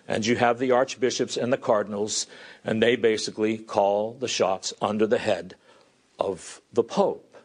And 0.08 0.24
you 0.24 0.36
have 0.36 0.60
the 0.60 0.72
archbishops 0.72 1.36
and 1.38 1.52
the 1.52 1.58
cardinals, 1.58 2.28
and 2.64 2.82
they 2.82 2.96
basically 2.96 3.58
call 3.58 4.14
the 4.14 4.28
shots 4.28 4.76
under 4.80 5.08
the 5.08 5.18
head 5.18 5.56
of 6.20 6.62
the 6.72 6.84
Pope. 6.84 7.36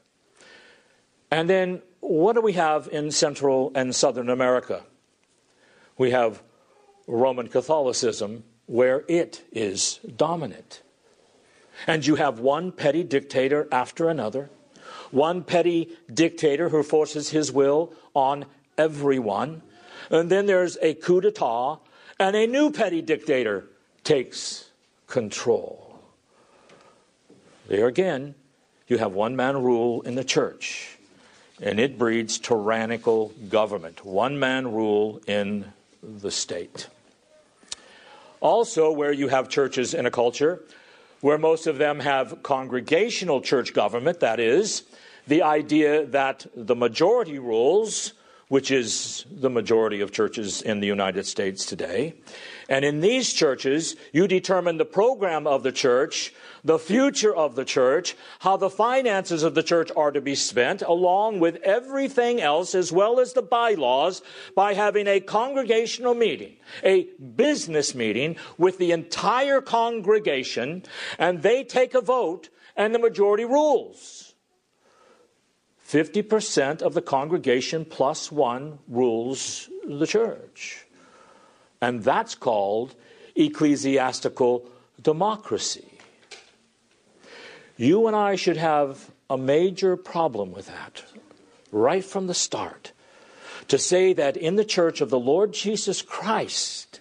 And 1.30 1.48
then 1.48 1.80
what 2.00 2.34
do 2.34 2.42
we 2.42 2.52
have 2.52 2.86
in 2.92 3.10
Central 3.10 3.72
and 3.74 3.94
Southern 3.94 4.28
America? 4.28 4.82
We 5.96 6.10
have 6.10 6.42
Roman 7.06 7.48
Catholicism 7.48 8.44
where 8.66 9.02
it 9.08 9.42
is 9.50 9.98
dominant. 10.14 10.82
And 11.86 12.06
you 12.06 12.16
have 12.16 12.38
one 12.38 12.70
petty 12.70 13.02
dictator 13.02 13.66
after 13.72 14.10
another, 14.10 14.50
one 15.12 15.45
petty 15.45 15.88
dictator 16.12 16.69
who 16.71 16.83
forces 16.83 17.31
his 17.31 17.52
will 17.52 17.92
on 18.14 18.47
everyone. 18.76 19.62
And 20.11 20.28
then 20.31 20.47
there's 20.47 20.76
a 20.83 20.95
coup 20.95 21.21
d'etat, 21.21 21.78
and 22.19 22.35
a 22.35 22.47
new 22.47 22.73
petty 22.73 23.00
dictator 23.00 23.64
takes 24.02 24.69
control. 25.07 25.99
There 27.69 27.87
again, 27.87 28.35
you 28.88 28.99
have 28.99 29.12
one 29.12 29.37
man 29.37 29.62
rule 29.62 30.02
in 30.02 30.16
the 30.16 30.25
church, 30.25 30.99
and 31.61 31.78
it 31.78 31.99
breeds 31.99 32.38
tyrannical 32.38 33.33
government. 33.49 34.04
One 34.04 34.38
man 34.38 34.73
rule 34.73 35.21
in 35.26 35.73
the 36.02 36.31
state. 36.31 36.88
Also, 38.40 38.90
where 38.90 39.12
you 39.12 39.28
have 39.28 39.49
churches 39.49 39.95
in 39.95 40.04
a 40.04 40.11
culture, 40.11 40.61
where 41.22 41.38
most 41.38 41.68
of 41.68 41.78
them 41.78 42.00
have 42.00 42.42
congregational 42.42 43.40
church 43.40 43.72
government, 43.72 44.20
that 44.20 44.40
is, 44.40 44.82
the 45.28 45.40
idea 45.40 46.04
that 46.04 46.44
the 46.56 46.74
majority 46.74 47.38
rules, 47.38 48.12
which 48.52 48.71
is 48.71 49.25
the 49.30 49.49
majority 49.49 50.02
of 50.02 50.12
churches 50.12 50.61
in 50.61 50.80
the 50.80 50.87
United 50.87 51.25
States 51.25 51.64
today. 51.64 52.12
And 52.68 52.85
in 52.85 53.00
these 53.00 53.32
churches, 53.32 53.97
you 54.12 54.28
determine 54.28 54.76
the 54.76 54.85
program 54.85 55.47
of 55.47 55.62
the 55.62 55.73
church 55.73 56.35
the 56.64 56.78
future 56.78 57.35
of 57.35 57.56
the 57.56 57.64
church, 57.64 58.14
how 58.40 58.56
the 58.56 58.71
finances 58.71 59.42
of 59.42 59.54
the 59.54 59.62
church 59.62 59.90
are 59.97 60.12
to 60.12 60.21
be 60.21 60.35
spent, 60.35 60.82
along 60.82 61.40
with 61.40 61.56
everything 61.62 62.40
else, 62.40 62.75
as 62.75 62.92
well 62.92 63.18
as 63.18 63.32
the 63.32 63.42
bylaws, 63.42 64.23
by 64.54 64.75
having 64.75 65.06
a 65.06 65.18
congregational 65.18 66.14
meeting, 66.14 66.54
a 66.85 67.09
business 67.37 67.94
meeting 67.94 68.37
with 68.59 68.78
the 68.78 68.92
entire 68.92 69.61
congregation, 69.61 70.82
and 71.18 71.42
they 71.42 71.64
take 71.64 71.94
a 71.94 72.00
vote, 72.00 72.49
and 72.76 72.94
the 72.94 72.99
majority 72.99 73.44
rules. 73.44 74.31
50% 75.92 76.80
of 76.80 76.94
the 76.94 77.02
congregation 77.02 77.84
plus 77.84 78.32
one 78.32 78.78
rules 78.88 79.68
the 79.87 80.06
church. 80.06 80.87
And 81.82 82.02
that's 82.02 82.34
called 82.34 82.94
ecclesiastical 83.37 84.66
democracy. 85.02 85.87
You 87.76 88.06
and 88.06 88.16
I 88.16 88.37
should 88.37 88.56
have 88.56 89.11
a 89.28 89.37
major 89.37 89.99
problem 89.99 90.50
with 90.52 90.68
that 90.68 91.04
right 91.70 92.04
from 92.04 92.26
the 92.26 92.34
start. 92.34 92.92
To 93.68 93.76
say 93.76 94.14
that 94.14 94.38
in 94.38 94.56
the 94.56 94.64
church 94.64 95.02
of 95.02 95.11
the 95.11 95.18
Lord 95.20 95.52
Jesus 95.52 96.00
Christ, 96.00 97.00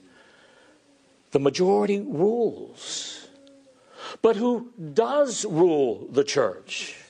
the 1.32 1.40
majority 1.40 2.02
rules. 2.02 3.28
But 4.22 4.36
who 4.36 4.74
does 4.94 5.46
rule 5.46 6.10
the 6.12 6.26
church? 6.26 7.01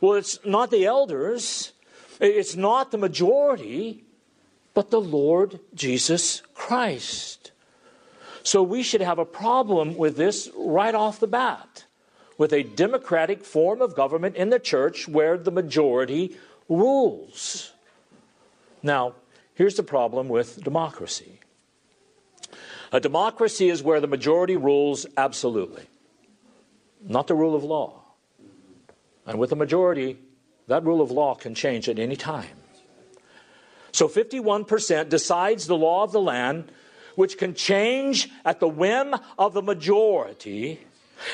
Well, 0.00 0.14
it's 0.14 0.38
not 0.44 0.70
the 0.70 0.86
elders, 0.86 1.72
it's 2.20 2.56
not 2.56 2.90
the 2.90 2.98
majority, 2.98 4.04
but 4.74 4.90
the 4.90 5.00
Lord 5.00 5.60
Jesus 5.74 6.42
Christ. 6.54 7.52
So 8.42 8.62
we 8.62 8.82
should 8.82 9.02
have 9.02 9.18
a 9.18 9.24
problem 9.24 9.96
with 9.96 10.16
this 10.16 10.50
right 10.56 10.94
off 10.94 11.20
the 11.20 11.26
bat 11.26 11.84
with 12.38 12.54
a 12.54 12.62
democratic 12.62 13.44
form 13.44 13.82
of 13.82 13.94
government 13.94 14.34
in 14.36 14.48
the 14.48 14.58
church 14.58 15.06
where 15.06 15.36
the 15.36 15.50
majority 15.50 16.36
rules. 16.70 17.72
Now, 18.82 19.14
here's 19.52 19.74
the 19.74 19.82
problem 19.82 20.28
with 20.28 20.64
democracy 20.64 21.40
a 22.92 22.98
democracy 22.98 23.68
is 23.68 23.82
where 23.82 24.00
the 24.00 24.08
majority 24.08 24.56
rules 24.56 25.06
absolutely, 25.16 25.84
not 27.06 27.26
the 27.26 27.34
rule 27.34 27.54
of 27.54 27.62
law. 27.62 27.99
And 29.30 29.38
with 29.38 29.52
a 29.52 29.56
majority, 29.56 30.18
that 30.66 30.82
rule 30.84 31.00
of 31.00 31.12
law 31.12 31.36
can 31.36 31.54
change 31.54 31.88
at 31.88 32.00
any 32.00 32.16
time. 32.16 32.58
So 33.92 34.08
51% 34.08 35.08
decides 35.08 35.68
the 35.68 35.76
law 35.76 36.02
of 36.02 36.10
the 36.10 36.20
land, 36.20 36.72
which 37.14 37.38
can 37.38 37.54
change 37.54 38.28
at 38.44 38.58
the 38.58 38.66
whim 38.66 39.14
of 39.38 39.54
the 39.54 39.62
majority 39.62 40.80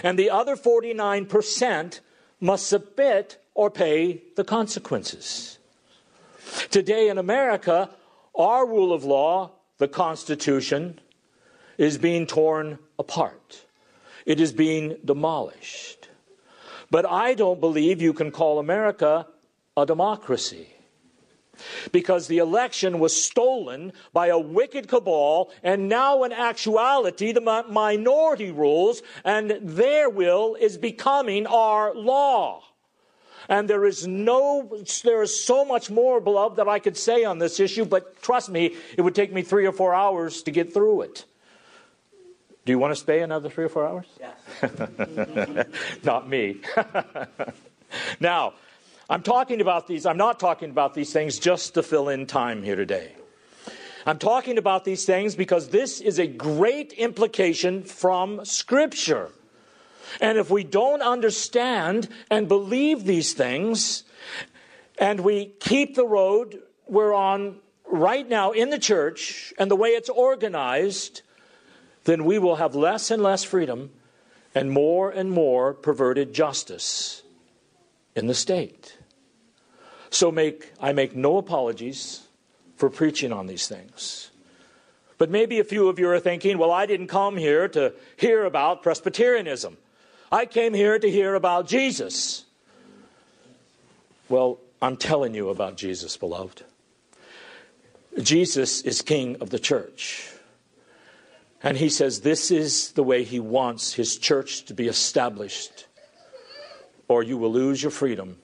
and 0.02 0.18
the 0.18 0.28
other 0.28 0.56
49% 0.56 2.00
must 2.38 2.66
submit 2.66 3.38
or 3.54 3.70
pay 3.70 4.22
the 4.34 4.44
consequences. 4.44 5.58
Today 6.70 7.08
in 7.08 7.16
America, 7.16 7.88
our 8.34 8.66
rule 8.66 8.92
of 8.92 9.04
law, 9.04 9.52
the 9.78 9.88
Constitution, 9.88 11.00
is 11.78 11.96
being 11.96 12.26
torn 12.26 12.78
apart. 12.98 13.64
It 14.26 14.38
is 14.38 14.52
being 14.52 14.98
demolished. 15.02 16.05
But 16.90 17.06
I 17.06 17.34
don't 17.34 17.60
believe 17.60 18.00
you 18.00 18.12
can 18.12 18.30
call 18.30 18.58
America 18.58 19.26
a 19.76 19.86
democracy 19.86 20.68
because 21.92 22.28
the 22.28 22.38
election 22.38 22.98
was 22.98 23.20
stolen 23.20 23.92
by 24.12 24.28
a 24.28 24.38
wicked 24.38 24.88
cabal, 24.88 25.50
and 25.62 25.88
now 25.88 26.22
in 26.24 26.32
actuality, 26.32 27.32
the 27.32 27.40
minority 27.40 28.50
rules, 28.50 29.02
and 29.24 29.50
their 29.62 30.08
will 30.10 30.54
is 30.54 30.76
becoming 30.76 31.46
our 31.46 31.94
law. 31.94 32.62
And 33.48 33.70
there 33.70 33.84
is 33.84 34.06
no, 34.06 34.82
there 35.04 35.22
is 35.22 35.38
so 35.38 35.64
much 35.64 35.88
more, 35.88 36.20
beloved, 36.20 36.56
that 36.56 36.68
I 36.68 36.78
could 36.78 36.96
say 36.96 37.24
on 37.24 37.38
this 37.38 37.60
issue, 37.60 37.84
but 37.84 38.20
trust 38.20 38.50
me, 38.50 38.74
it 38.96 39.02
would 39.02 39.14
take 39.14 39.32
me 39.32 39.42
three 39.42 39.66
or 39.66 39.72
four 39.72 39.94
hours 39.94 40.42
to 40.42 40.50
get 40.50 40.74
through 40.74 41.02
it. 41.02 41.24
Do 42.66 42.72
you 42.72 42.80
want 42.80 42.90
to 42.90 43.00
stay 43.00 43.20
another 43.22 43.48
three 43.48 43.64
or 43.64 43.68
four 43.68 43.86
hours? 43.86 44.06
Yes. 44.18 45.68
Not 46.04 46.28
me. 46.28 46.56
now, 48.20 48.54
I'm 49.08 49.22
talking 49.22 49.60
about 49.60 49.86
these, 49.86 50.04
I'm 50.04 50.16
not 50.16 50.40
talking 50.40 50.70
about 50.70 50.92
these 50.92 51.12
things 51.12 51.38
just 51.38 51.74
to 51.74 51.84
fill 51.84 52.08
in 52.08 52.26
time 52.26 52.64
here 52.64 52.74
today. 52.74 53.12
I'm 54.04 54.18
talking 54.18 54.58
about 54.58 54.84
these 54.84 55.04
things 55.04 55.36
because 55.36 55.68
this 55.68 56.00
is 56.00 56.18
a 56.18 56.26
great 56.26 56.92
implication 56.92 57.84
from 57.84 58.44
Scripture. 58.44 59.30
And 60.20 60.36
if 60.36 60.50
we 60.50 60.64
don't 60.64 61.02
understand 61.02 62.08
and 62.32 62.48
believe 62.48 63.04
these 63.04 63.32
things, 63.32 64.02
and 64.98 65.20
we 65.20 65.52
keep 65.60 65.94
the 65.94 66.06
road 66.06 66.60
we're 66.88 67.14
on 67.14 67.60
right 67.84 68.28
now 68.28 68.50
in 68.50 68.70
the 68.70 68.78
church 68.80 69.54
and 69.56 69.70
the 69.70 69.76
way 69.76 69.90
it's 69.90 70.08
organized, 70.08 71.22
then 72.06 72.24
we 72.24 72.38
will 72.38 72.56
have 72.56 72.74
less 72.74 73.10
and 73.10 73.22
less 73.22 73.44
freedom 73.44 73.90
and 74.54 74.70
more 74.70 75.10
and 75.10 75.30
more 75.30 75.74
perverted 75.74 76.32
justice 76.32 77.22
in 78.14 78.26
the 78.26 78.34
state. 78.34 78.96
So 80.08 80.32
make, 80.32 80.72
I 80.80 80.92
make 80.92 81.14
no 81.14 81.36
apologies 81.36 82.22
for 82.76 82.88
preaching 82.88 83.32
on 83.32 83.48
these 83.48 83.66
things. 83.66 84.30
But 85.18 85.30
maybe 85.30 85.58
a 85.58 85.64
few 85.64 85.88
of 85.88 85.98
you 85.98 86.08
are 86.08 86.20
thinking, 86.20 86.58
well, 86.58 86.70
I 86.70 86.86
didn't 86.86 87.08
come 87.08 87.36
here 87.36 87.68
to 87.68 87.92
hear 88.16 88.44
about 88.44 88.82
Presbyterianism. 88.82 89.76
I 90.30 90.46
came 90.46 90.74
here 90.74 90.98
to 90.98 91.10
hear 91.10 91.34
about 91.34 91.66
Jesus. 91.66 92.44
Well, 94.28 94.58
I'm 94.80 94.96
telling 94.96 95.34
you 95.34 95.48
about 95.48 95.76
Jesus, 95.76 96.16
beloved. 96.16 96.62
Jesus 98.22 98.82
is 98.82 99.02
King 99.02 99.36
of 99.40 99.50
the 99.50 99.58
church. 99.58 100.30
And 101.66 101.76
he 101.76 101.88
says 101.88 102.20
this 102.20 102.52
is 102.52 102.92
the 102.92 103.02
way 103.02 103.24
he 103.24 103.40
wants 103.40 103.94
his 103.94 104.18
church 104.18 104.66
to 104.66 104.72
be 104.72 104.86
established, 104.86 105.88
or 107.08 107.24
you 107.24 107.36
will 107.36 107.50
lose 107.50 107.82
your 107.82 107.90
freedom 107.90 108.38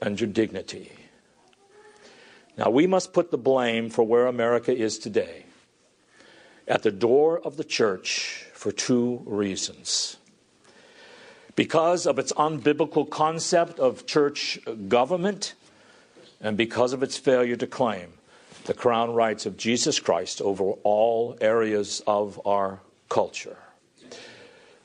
and 0.00 0.18
your 0.18 0.30
dignity. 0.30 0.90
Now, 2.56 2.70
we 2.70 2.86
must 2.86 3.12
put 3.12 3.30
the 3.30 3.36
blame 3.36 3.90
for 3.90 4.04
where 4.04 4.26
America 4.26 4.74
is 4.74 4.98
today 4.98 5.44
at 6.66 6.82
the 6.82 6.90
door 6.90 7.40
of 7.40 7.58
the 7.58 7.62
church 7.62 8.46
for 8.54 8.72
two 8.72 9.20
reasons. 9.26 10.16
Because 11.56 12.06
of 12.06 12.18
its 12.18 12.32
unbiblical 12.32 13.04
concept 13.10 13.78
of 13.78 14.06
church 14.06 14.58
government, 14.88 15.52
and 16.40 16.56
because 16.56 16.94
of 16.94 17.02
its 17.02 17.18
failure 17.18 17.56
to 17.56 17.66
claim 17.66 18.14
the 18.64 18.74
crown 18.74 19.14
rights 19.14 19.46
of 19.46 19.56
Jesus 19.56 20.00
Christ 20.00 20.40
over 20.40 20.64
all 20.82 21.36
areas 21.40 22.02
of 22.06 22.40
our 22.46 22.80
culture. 23.08 23.58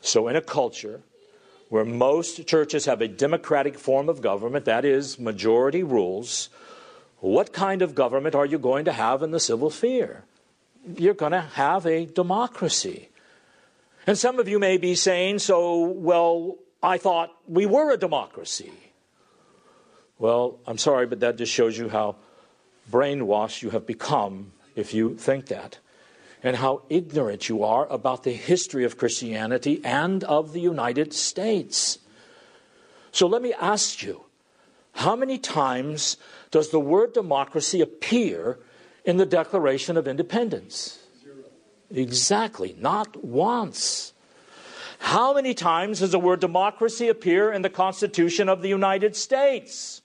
So, 0.02 0.28
in 0.28 0.36
a 0.36 0.42
culture 0.42 1.02
where 1.70 1.86
most 1.86 2.48
churches 2.48 2.86
have 2.86 3.02
a 3.02 3.08
democratic 3.08 3.78
form 3.78 4.10
of 4.10 4.22
government, 4.22 4.66
that 4.66 4.86
is, 4.86 5.20
majority 5.20 5.84
rules, 5.84 6.50
what 7.20 7.54
kind 7.54 7.82
of 7.82 7.96
government 7.96 8.36
are 8.36 8.46
you 8.46 8.58
going 8.58 8.86
to 8.86 8.94
have 8.94 9.22
in 9.24 9.32
the 9.32 9.40
civil 9.40 9.70
sphere? 9.70 10.24
You're 10.98 11.14
going 11.14 11.34
to 11.34 11.42
have 11.42 11.86
a 11.86 12.06
democracy. 12.06 13.10
And 14.08 14.18
some 14.18 14.40
of 14.40 14.48
you 14.48 14.58
may 14.58 14.78
be 14.78 14.96
saying, 14.96 15.40
so, 15.40 15.86
well, 15.86 16.56
I 16.82 16.98
thought 16.98 17.36
we 17.48 17.66
were 17.66 17.92
a 17.92 17.98
democracy. 17.98 18.72
Well, 20.18 20.60
I'm 20.66 20.78
sorry, 20.78 21.06
but 21.06 21.20
that 21.20 21.38
just 21.38 21.52
shows 21.52 21.78
you 21.78 21.90
how 21.90 22.16
brainwashed 22.90 23.62
you 23.62 23.70
have 23.70 23.86
become 23.86 24.52
if 24.76 24.94
you 24.94 25.16
think 25.16 25.48
that. 25.48 25.80
and 26.44 26.58
how 26.58 26.82
ignorant 26.90 27.50
you 27.50 27.64
are 27.64 27.88
about 27.88 28.24
the 28.24 28.32
history 28.32 28.86
of 28.86 28.98
Christianity 28.98 29.82
and 29.84 30.24
of 30.24 30.54
the 30.54 30.62
United 30.62 31.14
States. 31.14 32.00
So 33.12 33.28
let 33.28 33.42
me 33.42 33.54
ask 33.60 34.02
you 34.04 34.24
how 34.94 35.16
many 35.16 35.38
times 35.38 36.18
does 36.52 36.70
the 36.70 36.80
word 36.80 37.14
democracy 37.14 37.82
appear 37.82 38.60
in 39.06 39.18
the 39.18 39.26
Declaration 39.26 39.98
of 39.98 40.08
Independence? 40.08 41.00
Zero. 41.22 41.36
Exactly, 41.92 42.76
not 42.80 43.24
once. 43.24 44.14
How 45.00 45.34
many 45.34 45.54
times 45.54 46.00
does 46.00 46.12
the 46.12 46.20
word 46.20 46.40
democracy 46.40 47.08
appear 47.08 47.52
in 47.52 47.62
the 47.62 47.70
Constitution 47.70 48.50
of 48.50 48.62
the 48.62 48.70
United 48.70 49.16
States? 49.16 50.02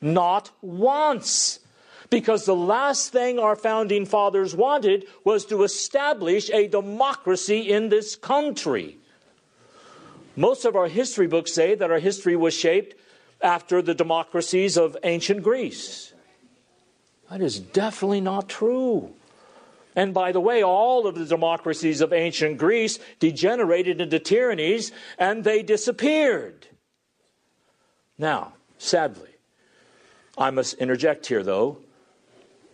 Not 0.00 0.50
once. 0.62 1.60
Because 2.12 2.44
the 2.44 2.54
last 2.54 3.10
thing 3.10 3.38
our 3.38 3.56
founding 3.56 4.04
fathers 4.04 4.54
wanted 4.54 5.06
was 5.24 5.46
to 5.46 5.62
establish 5.62 6.50
a 6.50 6.68
democracy 6.68 7.72
in 7.72 7.88
this 7.88 8.16
country. 8.16 8.98
Most 10.36 10.66
of 10.66 10.76
our 10.76 10.88
history 10.88 11.26
books 11.26 11.54
say 11.54 11.74
that 11.74 11.90
our 11.90 12.00
history 12.00 12.36
was 12.36 12.52
shaped 12.52 12.96
after 13.40 13.80
the 13.80 13.94
democracies 13.94 14.76
of 14.76 14.94
ancient 15.04 15.42
Greece. 15.42 16.12
That 17.30 17.40
is 17.40 17.58
definitely 17.58 18.20
not 18.20 18.46
true. 18.46 19.14
And 19.96 20.12
by 20.12 20.32
the 20.32 20.40
way, 20.40 20.62
all 20.62 21.06
of 21.06 21.14
the 21.14 21.24
democracies 21.24 22.02
of 22.02 22.12
ancient 22.12 22.58
Greece 22.58 22.98
degenerated 23.20 24.02
into 24.02 24.18
tyrannies 24.18 24.92
and 25.18 25.44
they 25.44 25.62
disappeared. 25.62 26.66
Now, 28.18 28.52
sadly, 28.76 29.30
I 30.36 30.50
must 30.50 30.74
interject 30.74 31.24
here, 31.24 31.42
though, 31.42 31.78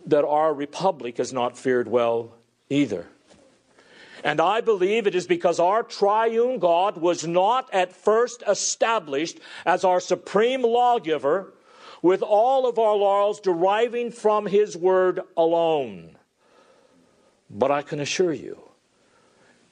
that 0.09 0.25
our 0.25 0.53
republic 0.53 1.17
has 1.17 1.31
not 1.31 1.57
fared 1.57 1.87
well 1.87 2.33
either. 2.69 3.07
And 4.23 4.41
I 4.41 4.61
believe 4.61 5.07
it 5.07 5.15
is 5.15 5.27
because 5.27 5.59
our 5.59 5.83
triune 5.83 6.59
God 6.59 6.97
was 6.97 7.25
not 7.25 7.73
at 7.73 7.93
first 7.93 8.43
established 8.47 9.39
as 9.65 9.83
our 9.83 9.99
supreme 9.99 10.61
lawgiver 10.61 11.53
with 12.01 12.21
all 12.21 12.67
of 12.67 12.77
our 12.77 12.95
laws 12.95 13.39
deriving 13.39 14.11
from 14.11 14.45
his 14.45 14.75
word 14.75 15.21
alone. 15.37 16.17
But 17.49 17.71
I 17.71 17.81
can 17.81 17.99
assure 17.99 18.33
you, 18.33 18.61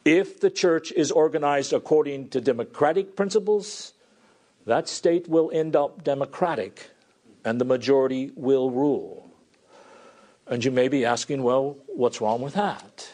if 0.05 0.39
the 0.39 0.49
church 0.49 0.91
is 0.93 1.11
organized 1.11 1.73
according 1.73 2.29
to 2.29 2.41
democratic 2.41 3.15
principles, 3.15 3.93
that 4.65 4.87
state 4.87 5.27
will 5.27 5.51
end 5.53 5.75
up 5.75 6.03
democratic 6.03 6.91
and 7.43 7.61
the 7.61 7.65
majority 7.65 8.31
will 8.35 8.71
rule. 8.71 9.26
And 10.49 10.63
you 10.63 10.71
may 10.71 10.87
be 10.87 11.05
asking, 11.05 11.43
well, 11.43 11.77
what's 11.87 12.21
wrong 12.21 12.41
with 12.41 12.53
that? 12.53 13.09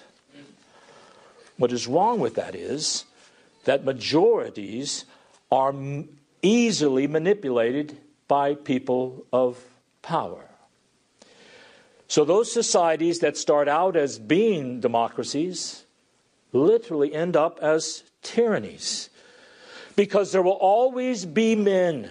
What 1.57 1.71
is 1.71 1.87
wrong 1.87 2.19
with 2.19 2.35
that 2.35 2.55
is 2.55 3.05
that 3.65 3.85
majorities 3.85 5.05
are 5.51 5.73
easily 6.41 7.07
manipulated 7.07 7.97
by 8.27 8.55
people 8.55 9.25
of 9.31 9.63
power. 10.01 10.49
So, 12.07 12.25
those 12.25 12.51
societies 12.51 13.19
that 13.19 13.37
start 13.37 13.67
out 13.67 13.95
as 13.95 14.19
being 14.19 14.79
democracies 14.79 15.83
literally 16.51 17.13
end 17.13 17.35
up 17.35 17.59
as 17.61 18.03
tyrannies. 18.21 19.09
Because 19.95 20.31
there 20.31 20.41
will 20.41 20.51
always 20.51 21.25
be 21.25 21.55
men 21.55 22.09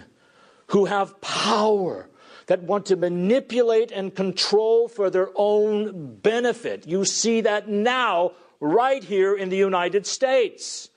who 0.69 0.87
have 0.87 1.21
power 1.21 2.09
that 2.47 2.63
want 2.63 2.87
to 2.87 2.97
manipulate 2.97 3.91
and 3.93 4.15
control 4.15 4.89
for 4.89 5.11
their 5.11 5.31
own 5.35 6.17
benefit. 6.17 6.87
You 6.87 7.05
see 7.05 7.41
that 7.43 7.69
now 7.69 8.33
right 8.61 9.03
here 9.03 9.35
in 9.35 9.49
the 9.49 9.57
United 9.57 10.07
States. 10.07 10.89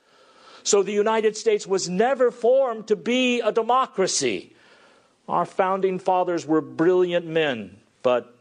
So 0.63 0.81
the 0.81 0.91
United 0.91 1.37
States 1.37 1.67
was 1.67 1.87
never 1.87 2.31
formed 2.31 2.87
to 2.87 2.95
be 2.95 3.41
a 3.41 3.51
democracy. 3.51 4.55
Our 5.27 5.45
founding 5.45 5.99
fathers 5.99 6.45
were 6.45 6.61
brilliant 6.61 7.25
men, 7.25 7.77
but 8.01 8.35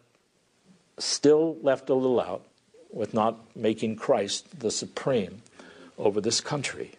still 0.99 1.57
left 1.63 1.91
a 1.91 1.95
little 1.95 2.21
out 2.21 2.43
with 2.91 3.13
not 3.13 3.39
making 3.57 3.97
Christ 3.97 4.61
the 4.61 4.71
supreme 4.71 5.43
over 5.99 6.21
this 6.21 6.41
country. 6.41 6.93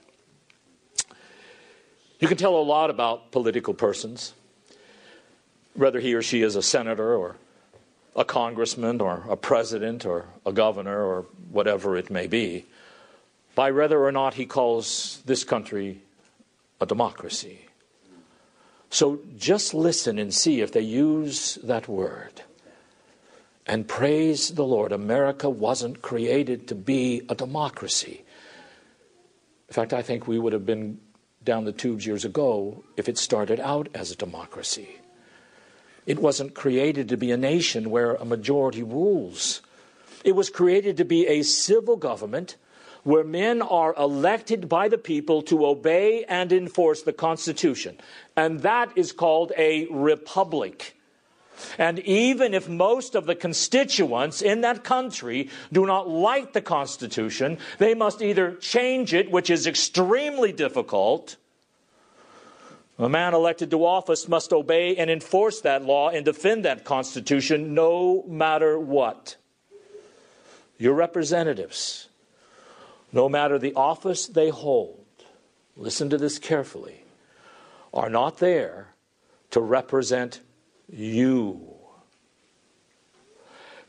You 2.19 2.27
can 2.27 2.37
tell 2.37 2.55
a 2.55 2.61
lot 2.61 2.89
about 2.89 3.31
political 3.31 3.73
persons, 3.73 4.33
whether 5.75 5.99
he 5.99 6.13
or 6.13 6.21
she 6.21 6.41
is 6.41 6.55
a 6.55 6.63
senator 6.63 7.15
or 7.15 7.35
a 8.15 8.25
congressman 8.25 9.01
or 9.01 9.23
a 9.29 9.35
president 9.35 10.05
or 10.05 10.25
a 10.45 10.51
governor 10.51 11.03
or 11.03 11.25
whatever 11.51 11.97
it 11.97 12.09
may 12.09 12.27
be, 12.27 12.65
by 13.55 13.71
whether 13.71 14.03
or 14.03 14.11
not 14.11 14.33
he 14.33 14.45
calls 14.45 15.21
this 15.25 15.43
country 15.43 16.01
a 16.81 16.85
democracy. 16.85 17.59
So 18.89 19.19
just 19.37 19.73
listen 19.73 20.17
and 20.17 20.33
see 20.33 20.61
if 20.61 20.71
they 20.71 20.81
use 20.81 21.55
that 21.63 21.87
word. 21.87 22.41
And 23.65 23.87
praise 23.87 24.51
the 24.51 24.63
Lord, 24.63 24.91
America 24.91 25.49
wasn't 25.49 26.01
created 26.01 26.67
to 26.67 26.75
be 26.75 27.23
a 27.27 27.35
democracy. 27.35 28.23
In 29.67 29.73
fact, 29.73 29.91
I 29.91 30.01
think 30.01 30.27
we 30.27 30.37
would 30.37 30.53
have 30.53 30.65
been 30.65 30.99
down 31.43 31.65
the 31.65 31.71
tubes 31.71 32.05
years 32.05 32.25
ago 32.25 32.83
if 32.95 33.09
it 33.09 33.17
started 33.17 33.59
out 33.59 33.89
as 33.93 34.11
a 34.11 34.15
democracy. 34.15 34.99
It 36.05 36.19
wasn't 36.19 36.53
created 36.53 37.09
to 37.09 37.17
be 37.17 37.31
a 37.31 37.37
nation 37.37 37.89
where 37.89 38.15
a 38.15 38.25
majority 38.25 38.83
rules. 38.83 39.61
It 40.23 40.35
was 40.35 40.49
created 40.49 40.97
to 40.97 41.05
be 41.05 41.27
a 41.27 41.43
civil 41.43 41.97
government 41.97 42.57
where 43.03 43.23
men 43.23 43.61
are 43.61 43.93
elected 43.97 44.67
by 44.67 44.87
the 44.87 44.97
people 44.97 45.43
to 45.43 45.65
obey 45.65 46.25
and 46.25 46.51
enforce 46.51 47.03
the 47.03 47.13
Constitution. 47.13 47.97
And 48.35 48.61
that 48.61 48.91
is 48.95 49.11
called 49.11 49.51
a 49.57 49.87
republic. 49.91 50.95
And 51.77 51.99
even 51.99 52.53
if 52.53 52.67
most 52.67 53.15
of 53.15 53.27
the 53.27 53.35
constituents 53.35 54.41
in 54.41 54.61
that 54.61 54.83
country 54.83 55.49
do 55.71 55.85
not 55.85 56.09
like 56.09 56.53
the 56.53 56.61
Constitution, 56.61 57.59
they 57.77 57.93
must 57.93 58.21
either 58.21 58.55
change 58.55 59.13
it, 59.13 59.31
which 59.31 59.49
is 59.49 59.67
extremely 59.67 60.51
difficult, 60.51 61.37
a 62.97 63.09
man 63.09 63.33
elected 63.33 63.71
to 63.71 63.85
office 63.85 64.27
must 64.27 64.53
obey 64.53 64.95
and 64.95 65.09
enforce 65.09 65.61
that 65.61 65.83
law 65.83 66.09
and 66.09 66.23
defend 66.23 66.63
that 66.63 66.85
Constitution 66.85 67.73
no 67.73 68.23
matter 68.27 68.79
what. 68.79 69.35
Your 70.77 70.93
representatives, 70.93 72.07
no 73.11 73.27
matter 73.27 73.59
the 73.59 73.73
office 73.73 74.27
they 74.27 74.49
hold, 74.49 75.05
listen 75.75 76.09
to 76.09 76.17
this 76.17 76.39
carefully, 76.39 77.03
are 77.93 78.09
not 78.09 78.39
there 78.39 78.93
to 79.51 79.61
represent 79.61 80.41
you. 80.89 81.75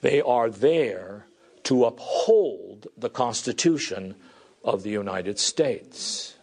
They 0.01 0.21
are 0.21 0.51
there 0.51 1.27
to 1.65 1.85
uphold 1.85 2.87
the 2.97 3.11
Constitution 3.11 4.15
of 4.63 4.85
the 4.85 4.91
United 4.91 5.39
States. 5.39 6.36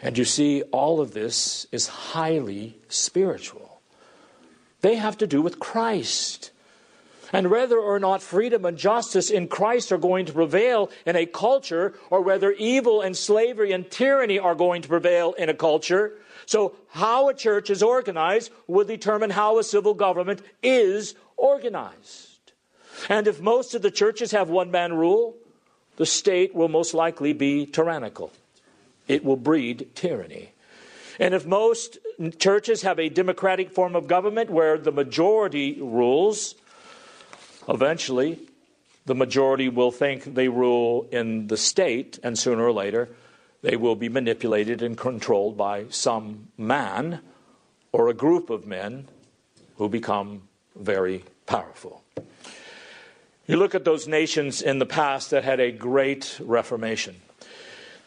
And 0.00 0.16
you 0.16 0.24
see, 0.24 0.62
all 0.62 1.00
of 1.00 1.12
this 1.12 1.66
is 1.72 1.88
highly 1.88 2.78
spiritual. 2.88 3.80
They 4.80 4.94
have 4.94 5.18
to 5.18 5.26
do 5.26 5.42
with 5.42 5.58
Christ. 5.58 6.52
And 7.32 7.50
whether 7.50 7.78
or 7.78 7.98
not 7.98 8.22
freedom 8.22 8.64
and 8.64 8.78
justice 8.78 9.28
in 9.28 9.48
Christ 9.48 9.92
are 9.92 9.98
going 9.98 10.26
to 10.26 10.32
prevail 10.32 10.90
in 11.04 11.16
a 11.16 11.26
culture, 11.26 11.94
or 12.10 12.22
whether 12.22 12.52
evil 12.52 13.02
and 13.02 13.16
slavery 13.16 13.72
and 13.72 13.90
tyranny 13.90 14.38
are 14.38 14.54
going 14.54 14.82
to 14.82 14.88
prevail 14.88 15.34
in 15.34 15.48
a 15.48 15.54
culture. 15.54 16.12
So, 16.46 16.76
how 16.88 17.28
a 17.28 17.34
church 17.34 17.68
is 17.68 17.82
organized 17.82 18.50
will 18.66 18.84
determine 18.84 19.30
how 19.30 19.58
a 19.58 19.64
civil 19.64 19.92
government 19.92 20.40
is 20.62 21.16
organized. 21.36 22.52
And 23.08 23.26
if 23.26 23.40
most 23.40 23.74
of 23.74 23.82
the 23.82 23.90
churches 23.90 24.30
have 24.30 24.48
one 24.48 24.70
man 24.70 24.94
rule, 24.94 25.36
the 25.96 26.06
state 26.06 26.54
will 26.54 26.68
most 26.68 26.94
likely 26.94 27.32
be 27.32 27.66
tyrannical 27.66 28.32
it 29.08 29.24
will 29.24 29.36
breed 29.36 29.88
tyranny. 29.94 30.52
And 31.18 31.34
if 31.34 31.44
most 31.44 31.98
churches 32.38 32.82
have 32.82 33.00
a 33.00 33.08
democratic 33.08 33.72
form 33.72 33.96
of 33.96 34.06
government 34.06 34.50
where 34.50 34.78
the 34.78 34.92
majority 34.92 35.80
rules, 35.80 36.54
eventually 37.68 38.38
the 39.06 39.14
majority 39.14 39.68
will 39.68 39.90
think 39.90 40.34
they 40.34 40.48
rule 40.48 41.08
in 41.10 41.48
the 41.48 41.56
state, 41.56 42.18
and 42.22 42.38
sooner 42.38 42.64
or 42.64 42.72
later 42.72 43.08
they 43.62 43.74
will 43.74 43.96
be 43.96 44.08
manipulated 44.08 44.82
and 44.82 44.96
controlled 44.96 45.56
by 45.56 45.86
some 45.88 46.48
man 46.56 47.20
or 47.90 48.08
a 48.08 48.14
group 48.14 48.50
of 48.50 48.66
men 48.66 49.08
who 49.76 49.88
become 49.88 50.42
very 50.76 51.24
powerful. 51.46 52.04
You 53.46 53.56
look 53.56 53.74
at 53.74 53.84
those 53.84 54.06
nations 54.06 54.60
in 54.60 54.78
the 54.78 54.86
past 54.86 55.30
that 55.30 55.42
had 55.42 55.58
a 55.58 55.72
great 55.72 56.38
reformation 56.40 57.16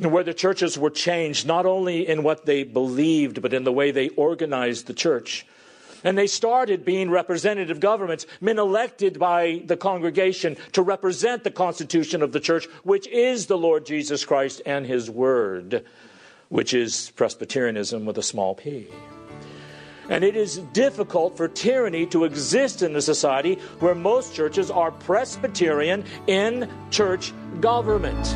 where 0.10 0.24
the 0.24 0.34
churches 0.34 0.78
were 0.78 0.90
changed 0.90 1.46
not 1.46 1.66
only 1.66 2.08
in 2.08 2.24
what 2.24 2.46
they 2.46 2.64
believed, 2.64 3.42
but 3.42 3.54
in 3.54 3.64
the 3.64 3.72
way 3.72 3.92
they 3.92 4.10
organized 4.10 4.88
the 4.88 4.94
church. 4.94 5.46
And 6.04 6.18
they 6.18 6.28
started 6.28 6.84
being 6.84 7.12
representative 7.12 7.80
governments, 7.80 8.26
men 8.40 8.58
elected 8.58 9.20
by 9.20 9.62
the 9.66 9.78
congregation 9.78 10.58
to 10.72 10.82
represent 10.82 11.44
the 11.44 11.52
constitution 11.52 12.24
of 12.24 12.32
the 12.32 12.40
church, 12.40 12.66
which 12.84 13.08
is 13.08 13.46
the 13.46 13.58
Lord 13.58 13.86
Jesus 13.86 14.26
Christ 14.26 14.62
and 14.66 14.86
his 14.86 15.10
word, 15.10 15.86
which 16.50 16.74
is 16.74 17.12
Presbyterianism 17.12 18.06
with 18.06 18.18
a 18.18 18.24
small 18.24 18.56
p. 18.56 18.88
And 20.10 20.24
it 20.24 20.36
is 20.36 20.58
difficult 20.74 21.38
for 21.38 21.48
tyranny 21.48 22.06
to 22.08 22.26
exist 22.26 22.82
in 22.82 22.96
a 22.96 23.02
society 23.02 23.56
where 23.80 23.96
most 23.96 24.34
churches 24.34 24.72
are 24.72 24.92
Presbyterian 24.92 26.04
in 26.28 26.68
church 26.90 27.32
government. 27.62 28.36